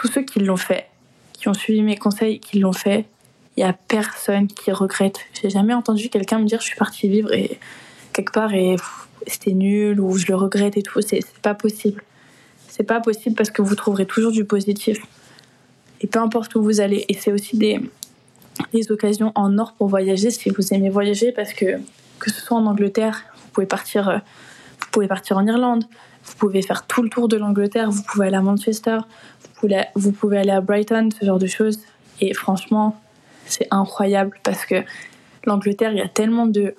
tous 0.02 0.08
ceux 0.08 0.24
qui 0.24 0.40
l'ont 0.40 0.58
fait, 0.58 0.88
qui 1.34 1.48
ont 1.48 1.54
suivi 1.54 1.84
mes 1.84 1.96
conseils, 1.96 2.40
qui 2.40 2.58
l'ont 2.58 2.74
fait, 2.74 3.06
il 3.56 3.62
y 3.62 3.64
a 3.64 3.74
personne 3.74 4.48
qui 4.48 4.72
regrette. 4.72 5.20
J'ai 5.40 5.52
jamais 5.52 5.76
entendu 5.76 6.10
quelqu'un 6.10 6.40
me 6.40 6.46
dire 6.46 6.60
je 6.60 6.66
suis 6.66 6.76
partie 6.76 7.08
vivre 7.08 7.32
et 7.32 7.60
quelque 8.12 8.32
part 8.32 8.52
et 8.54 8.78
c'était 9.28 9.52
nul 9.52 10.00
ou 10.00 10.18
je 10.18 10.26
le 10.28 10.36
regrette 10.36 10.76
et 10.76 10.82
tout. 10.82 11.02
C'est 11.02 11.24
pas 11.44 11.54
possible. 11.54 12.04
C'est 12.68 12.84
pas 12.84 13.00
possible 13.00 13.36
parce 13.36 13.52
que 13.52 13.62
vous 13.62 13.76
trouverez 13.76 14.08
toujours 14.08 14.32
du 14.32 14.44
positif. 14.44 14.98
Et 16.00 16.08
peu 16.08 16.18
importe 16.18 16.56
où 16.56 16.64
vous 16.64 16.82
allez. 16.82 17.06
Et 17.08 17.14
c'est 17.14 17.32
aussi 17.32 17.56
des, 17.56 17.80
des 18.74 18.92
occasions 18.92 19.32
en 19.36 19.58
or 19.58 19.74
pour 19.74 19.88
voyager 19.88 20.32
si 20.32 20.50
vous 20.50 20.74
aimez 20.74 20.90
voyager 20.90 21.32
parce 21.32 21.54
que 21.54 21.78
que 22.20 22.32
ce 22.32 22.40
soit 22.40 22.58
en 22.58 22.66
Angleterre, 22.68 23.24
vous 23.36 23.50
pouvez 23.52 23.68
partir, 23.68 24.08
euh, 24.08 24.18
vous 24.80 24.88
pouvez 24.92 25.08
partir 25.08 25.38
en 25.38 25.46
Irlande, 25.46 25.84
vous 26.24 26.36
pouvez 26.38 26.62
faire 26.62 26.86
tout 26.86 27.02
le 27.02 27.10
tour 27.10 27.28
de 27.28 27.36
l'Angleterre, 27.36 27.90
vous 27.90 28.04
pouvez 28.04 28.28
aller 28.28 28.36
à 28.36 28.42
Manchester, 28.42 29.00
vous 29.96 30.12
pouvez 30.12 30.38
aller 30.38 30.52
à 30.52 30.62
Brighton, 30.62 31.10
ce 31.20 31.26
genre 31.26 31.40
de 31.40 31.48
choses. 31.48 31.80
Et 32.20 32.34
franchement, 32.34 33.00
c'est 33.46 33.68
incroyable 33.72 34.40
parce 34.44 34.66
que 34.66 34.76
l'Angleterre, 35.46 35.92
il 35.92 35.98
y 35.98 36.02
a 36.02 36.08
tellement 36.08 36.46
de, 36.46 36.76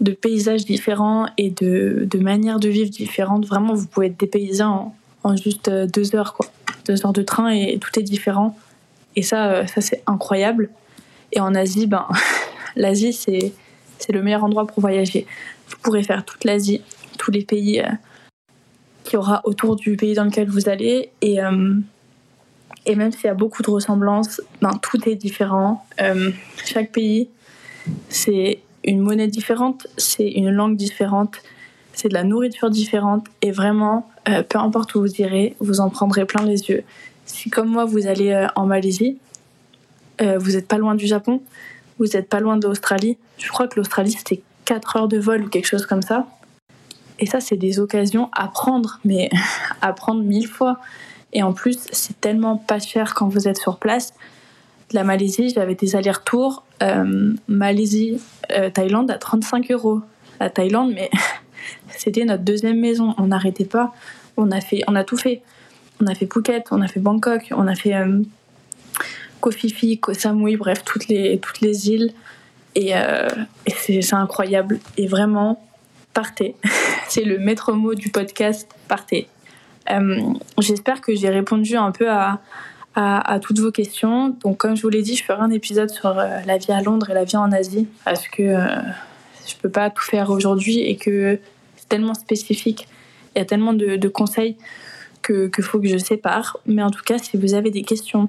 de 0.00 0.12
paysages 0.12 0.64
différents 0.64 1.26
et 1.38 1.50
de, 1.50 2.06
de, 2.10 2.18
manières 2.18 2.58
de 2.58 2.68
vivre 2.68 2.90
différentes. 2.90 3.46
Vraiment, 3.46 3.74
vous 3.74 3.86
pouvez 3.86 4.06
être 4.06 4.18
dépaysé 4.18 4.64
en, 4.64 4.94
en 5.22 5.36
juste 5.36 5.68
euh, 5.68 5.86
deux 5.86 6.14
heures, 6.16 6.34
quoi. 6.34 6.46
Deux 6.86 7.06
heures 7.06 7.12
de 7.12 7.22
train 7.22 7.50
et 7.50 7.78
tout 7.78 7.96
est 7.98 8.02
différent. 8.02 8.56
Et 9.14 9.22
ça, 9.22 9.52
euh, 9.52 9.66
ça 9.66 9.80
c'est 9.80 10.02
incroyable. 10.06 10.70
Et 11.32 11.40
en 11.40 11.54
Asie, 11.54 11.86
ben, 11.86 12.06
l'Asie, 12.76 13.12
c'est, 13.12 13.52
c'est 13.98 14.12
le 14.12 14.22
meilleur 14.22 14.44
endroit 14.44 14.66
pour 14.66 14.80
voyager. 14.80 15.26
Vous 15.68 15.76
pourrez 15.82 16.02
faire 16.02 16.24
toute 16.24 16.44
l'Asie, 16.44 16.82
tous 17.18 17.30
les 17.30 17.44
pays 17.44 17.80
euh, 17.80 17.88
qu'il 19.04 19.14
y 19.14 19.16
aura 19.16 19.40
autour 19.44 19.76
du 19.76 19.96
pays 19.96 20.14
dans 20.14 20.24
lequel 20.24 20.48
vous 20.48 20.68
allez. 20.68 21.10
Et, 21.20 21.38
et 22.84 22.96
même 22.96 23.12
s'il 23.12 23.24
y 23.24 23.28
a 23.28 23.34
beaucoup 23.34 23.62
de 23.62 23.70
ressemblances, 23.70 24.40
ben, 24.60 24.72
tout 24.82 25.08
est 25.08 25.14
différent. 25.14 25.84
Euh, 26.00 26.30
chaque 26.64 26.90
pays, 26.90 27.28
c'est 28.08 28.60
une 28.84 29.00
monnaie 29.00 29.28
différente, 29.28 29.86
c'est 29.96 30.28
une 30.28 30.50
langue 30.50 30.76
différente, 30.76 31.36
c'est 31.92 32.08
de 32.08 32.14
la 32.14 32.24
nourriture 32.24 32.70
différente. 32.70 33.26
Et 33.40 33.52
vraiment, 33.52 34.08
euh, 34.28 34.42
peu 34.42 34.58
importe 34.58 34.94
où 34.94 35.00
vous 35.00 35.20
irez, 35.20 35.54
vous 35.60 35.80
en 35.80 35.90
prendrez 35.90 36.24
plein 36.24 36.44
les 36.44 36.68
yeux. 36.68 36.82
Si 37.24 37.50
comme 37.50 37.68
moi, 37.68 37.84
vous 37.84 38.08
allez 38.08 38.30
euh, 38.30 38.48
en 38.56 38.66
Malaisie, 38.66 39.18
vous 40.38 40.52
n'êtes 40.52 40.68
pas 40.68 40.78
loin 40.78 40.94
du 40.94 41.06
Japon, 41.06 41.42
vous 41.98 42.06
n'êtes 42.06 42.28
pas 42.28 42.40
loin 42.40 42.56
de 42.56 42.66
l'Australie. 42.66 43.18
Je 43.38 43.48
crois 43.48 43.68
que 43.68 43.76
l'Australie, 43.76 44.12
c'était 44.12 44.42
4 44.64 44.96
heures 44.96 45.08
de 45.08 45.18
vol 45.18 45.42
ou 45.42 45.48
quelque 45.48 45.66
chose 45.66 45.86
comme 45.86 46.02
ça. 46.02 46.26
Et 47.18 47.26
ça, 47.26 47.40
c'est 47.40 47.56
des 47.56 47.78
occasions 47.78 48.30
à 48.32 48.48
prendre, 48.48 48.98
mais 49.04 49.30
à 49.80 49.92
prendre 49.92 50.22
mille 50.22 50.48
fois. 50.48 50.78
Et 51.32 51.42
en 51.42 51.52
plus, 51.52 51.78
c'est 51.92 52.20
tellement 52.20 52.56
pas 52.56 52.78
cher 52.78 53.14
quand 53.14 53.28
vous 53.28 53.48
êtes 53.48 53.58
sur 53.58 53.78
place. 53.78 54.12
La 54.92 55.04
Malaisie, 55.04 55.50
j'avais 55.50 55.74
des 55.74 55.96
allers-retours. 55.96 56.64
Euh, 56.82 57.34
Malaisie, 57.48 58.20
euh, 58.50 58.70
Thaïlande 58.70 59.10
à 59.10 59.18
35 59.18 59.70
euros. 59.70 60.00
La 60.40 60.50
Thaïlande, 60.50 60.92
mais 60.94 61.10
c'était 61.96 62.24
notre 62.24 62.42
deuxième 62.42 62.78
maison. 62.78 63.14
On 63.18 63.28
n'arrêtait 63.28 63.64
pas. 63.64 63.94
On 64.36 64.50
a, 64.50 64.60
fait, 64.60 64.82
on 64.88 64.96
a 64.96 65.04
tout 65.04 65.16
fait. 65.16 65.42
On 66.00 66.06
a 66.06 66.14
fait 66.14 66.26
Phuket, 66.26 66.64
on 66.72 66.82
a 66.82 66.88
fait 66.88 67.00
Bangkok, 67.00 67.52
on 67.52 67.68
a 67.68 67.76
fait 67.76 67.94
euh, 67.94 68.20
Phi 69.50 69.70
Phi, 69.70 69.98
Koh 69.98 70.14
Samui, 70.14 70.56
bref, 70.56 70.84
toutes 70.84 71.08
les, 71.08 71.38
toutes 71.38 71.60
les 71.60 71.90
îles. 71.90 72.12
Et, 72.74 72.96
euh, 72.96 73.28
c'est 73.66 74.14
incroyable. 74.14 74.78
Et 74.96 75.06
vraiment, 75.06 75.62
partez. 76.14 76.54
c'est 77.08 77.24
le 77.24 77.38
maître 77.38 77.72
mot 77.72 77.94
du 77.94 78.08
podcast, 78.10 78.68
partez. 78.88 79.28
Euh, 79.90 80.20
j'espère 80.58 81.00
que 81.00 81.14
j'ai 81.14 81.28
répondu 81.28 81.76
un 81.76 81.90
peu 81.90 82.08
à, 82.08 82.40
à, 82.94 83.38
toutes 83.40 83.58
vos 83.58 83.72
questions. 83.72 84.28
Donc, 84.42 84.58
comme 84.58 84.76
je 84.76 84.82
vous 84.82 84.88
l'ai 84.88 85.02
dit, 85.02 85.16
je 85.16 85.24
ferai 85.24 85.40
un 85.40 85.50
épisode 85.50 85.90
sur 85.90 86.18
euh, 86.18 86.38
la 86.46 86.58
vie 86.58 86.72
à 86.72 86.80
Londres 86.82 87.10
et 87.10 87.14
la 87.14 87.24
vie 87.24 87.36
en 87.36 87.50
Asie 87.52 87.88
parce 88.04 88.28
que 88.28 88.56
je 89.46 89.56
peux 89.60 89.70
pas 89.70 89.90
tout 89.90 90.02
faire 90.02 90.30
aujourd'hui 90.30 90.80
et 90.80 90.96
que 90.96 91.38
c'est 91.76 91.88
tellement 91.88 92.14
spécifique. 92.14 92.88
Il 93.34 93.38
y 93.38 93.42
a 93.42 93.44
tellement 93.44 93.72
de, 93.72 94.08
conseils 94.08 94.56
que 95.22 95.48
qu'il 95.48 95.64
faut 95.64 95.80
que 95.80 95.88
je 95.88 95.96
sépare. 95.96 96.58
Mais 96.66 96.82
en 96.82 96.90
tout 96.90 97.02
cas, 97.02 97.18
si 97.18 97.36
vous 97.36 97.54
avez 97.54 97.70
des 97.70 97.82
questions, 97.82 98.28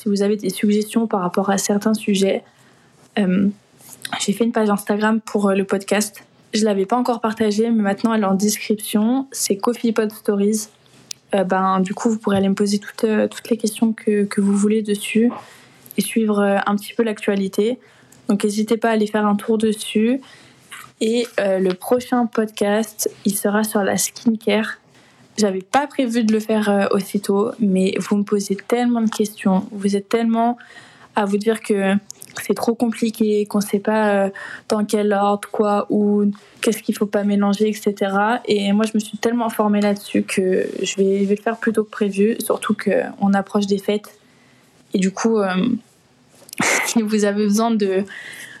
si 0.00 0.08
vous 0.08 0.22
avez 0.22 0.36
des 0.36 0.50
suggestions 0.50 1.06
par 1.06 1.20
rapport 1.20 1.50
à 1.50 1.58
certains 1.58 1.94
sujets, 1.94 2.42
j'ai 3.16 4.32
fait 4.32 4.44
une 4.44 4.52
page 4.52 4.70
Instagram 4.70 5.20
pour 5.20 5.50
le 5.50 5.64
podcast. 5.64 6.24
Je 6.54 6.64
l'avais 6.64 6.86
pas 6.86 6.96
encore 6.96 7.20
partagée, 7.20 7.70
mais 7.70 7.82
maintenant 7.82 8.14
elle 8.14 8.22
est 8.22 8.26
en 8.26 8.34
description. 8.34 9.28
C'est 9.30 9.56
Coffee 9.56 9.92
Pod 9.92 10.10
Stories. 10.10 10.68
Euh, 11.34 11.44
ben, 11.44 11.80
du 11.80 11.94
coup, 11.94 12.10
vous 12.10 12.18
pourrez 12.18 12.38
aller 12.38 12.48
me 12.48 12.54
poser 12.54 12.78
toutes, 12.78 13.04
euh, 13.04 13.28
toutes 13.28 13.48
les 13.50 13.56
questions 13.56 13.92
que, 13.92 14.24
que, 14.24 14.40
vous 14.40 14.56
voulez 14.56 14.82
dessus 14.82 15.30
et 15.96 16.00
suivre 16.00 16.40
euh, 16.40 16.58
un 16.66 16.76
petit 16.76 16.92
peu 16.94 17.02
l'actualité. 17.02 17.78
Donc, 18.28 18.44
n'hésitez 18.44 18.76
pas 18.76 18.90
à 18.90 18.92
aller 18.92 19.06
faire 19.06 19.26
un 19.26 19.36
tour 19.36 19.58
dessus. 19.58 20.20
Et 21.02 21.26
le 21.38 21.72
prochain 21.72 22.26
podcast, 22.26 23.10
il 23.24 23.34
sera 23.34 23.64
sur 23.64 23.82
la 23.82 23.96
skincare. 23.96 24.79
J'avais 25.40 25.62
pas 25.62 25.86
prévu 25.86 26.22
de 26.22 26.32
le 26.32 26.40
faire 26.40 26.68
euh, 26.68 26.86
aussitôt, 26.92 27.50
mais 27.58 27.94
vous 27.98 28.16
me 28.16 28.22
posez 28.22 28.56
tellement 28.56 29.00
de 29.00 29.10
questions, 29.10 29.66
vous 29.72 29.96
êtes 29.96 30.08
tellement 30.08 30.56
à 31.16 31.24
vous 31.24 31.38
dire 31.38 31.60
que 31.60 31.94
c'est 32.42 32.54
trop 32.54 32.74
compliqué, 32.74 33.44
qu'on 33.46 33.60
sait 33.60 33.80
pas 33.80 34.26
euh, 34.26 34.30
dans 34.68 34.84
quel 34.84 35.12
ordre, 35.12 35.48
quoi, 35.50 35.86
ou 35.90 36.30
qu'est-ce 36.60 36.82
qu'il 36.82 36.96
faut 36.96 37.06
pas 37.06 37.24
mélanger, 37.24 37.68
etc. 37.68 38.14
Et 38.46 38.72
moi, 38.72 38.84
je 38.84 38.92
me 38.94 39.00
suis 39.00 39.18
tellement 39.18 39.50
formée 39.50 39.80
là-dessus 39.80 40.22
que 40.22 40.68
je 40.80 40.96
vais, 40.96 41.24
le 41.24 41.36
faire 41.36 41.56
plus 41.56 41.72
tôt 41.72 41.84
que 41.84 41.90
prévu, 41.90 42.36
surtout 42.38 42.76
qu'on 42.76 43.34
approche 43.34 43.66
des 43.66 43.78
fêtes. 43.78 44.18
Et 44.94 44.98
du 44.98 45.10
coup, 45.10 45.38
euh, 45.38 45.54
si 46.86 47.02
vous 47.02 47.24
avez 47.24 47.44
besoin 47.44 47.72
de, 47.72 48.04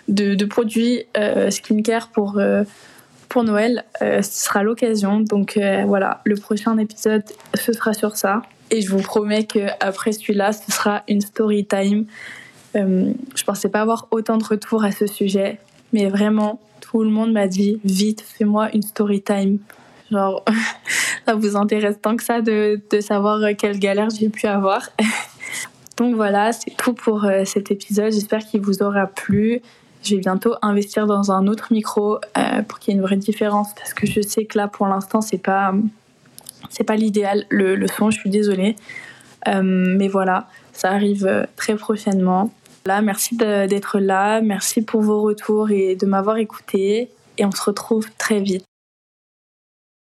de, 0.08 0.44
produits 0.46 1.04
skincare 1.50 2.08
pour, 2.08 2.40
pour 3.30 3.44
Noël, 3.44 3.84
ce 4.00 4.20
sera 4.22 4.62
l'occasion. 4.62 5.20
Donc 5.20 5.58
voilà, 5.86 6.20
le 6.24 6.36
prochain 6.36 6.76
épisode, 6.76 7.22
ce 7.54 7.72
sera 7.72 7.94
sur 7.94 8.16
ça. 8.16 8.42
Et 8.70 8.82
je 8.82 8.90
vous 8.90 9.00
promets 9.00 9.44
qu'après 9.44 10.12
celui-là, 10.12 10.52
ce 10.52 10.70
sera 10.70 11.02
une 11.08 11.22
story 11.22 11.64
time 11.64 12.04
euh, 12.76 13.12
je 13.34 13.44
pensais 13.44 13.68
pas 13.68 13.80
avoir 13.80 14.06
autant 14.10 14.36
de 14.36 14.44
retours 14.44 14.84
à 14.84 14.92
ce 14.92 15.06
sujet, 15.06 15.58
mais 15.92 16.08
vraiment, 16.08 16.60
tout 16.80 17.02
le 17.02 17.10
monde 17.10 17.32
m'a 17.32 17.48
dit 17.48 17.80
vite, 17.84 18.20
fais-moi 18.20 18.70
une 18.74 18.82
story 18.82 19.22
time. 19.22 19.58
Genre, 20.10 20.44
ça 21.26 21.34
vous 21.34 21.56
intéresse 21.56 21.96
tant 22.00 22.16
que 22.16 22.22
ça 22.22 22.40
de, 22.40 22.80
de 22.90 23.00
savoir 23.00 23.40
quelle 23.56 23.78
galère 23.78 24.10
j'ai 24.10 24.28
pu 24.28 24.46
avoir. 24.46 24.88
Donc 25.96 26.14
voilà, 26.14 26.52
c'est 26.52 26.74
tout 26.76 26.94
pour 26.94 27.24
euh, 27.24 27.44
cet 27.44 27.70
épisode. 27.70 28.12
J'espère 28.12 28.40
qu'il 28.40 28.60
vous 28.60 28.82
aura 28.82 29.06
plu. 29.06 29.60
Je 30.02 30.14
vais 30.14 30.20
bientôt 30.20 30.54
investir 30.62 31.06
dans 31.06 31.30
un 31.30 31.46
autre 31.46 31.72
micro 31.72 32.18
euh, 32.38 32.62
pour 32.62 32.78
qu'il 32.78 32.92
y 32.92 32.96
ait 32.96 32.98
une 32.98 33.04
vraie 33.04 33.16
différence 33.16 33.74
parce 33.74 33.92
que 33.92 34.06
je 34.06 34.20
sais 34.20 34.44
que 34.46 34.56
là, 34.56 34.68
pour 34.68 34.86
l'instant, 34.86 35.20
c'est 35.20 35.38
pas 35.38 35.74
c'est 36.68 36.84
pas 36.84 36.96
l'idéal 36.96 37.46
le, 37.48 37.74
le, 37.74 37.88
son. 37.88 38.10
Je 38.10 38.18
suis 38.18 38.30
désolée, 38.30 38.76
mais 39.46 40.08
voilà, 40.08 40.46
ça 40.72 40.90
arrive 40.90 41.46
très 41.56 41.74
prochainement 41.74 42.50
merci 43.02 43.36
d'être 43.36 43.98
là, 43.98 44.40
merci 44.40 44.82
pour 44.82 45.02
vos 45.02 45.22
retours 45.22 45.70
et 45.70 45.94
de 45.96 46.06
m'avoir 46.06 46.38
écouté. 46.38 47.10
Et 47.38 47.44
on 47.44 47.52
se 47.52 47.62
retrouve 47.62 48.06
très 48.18 48.40
vite. 48.40 48.64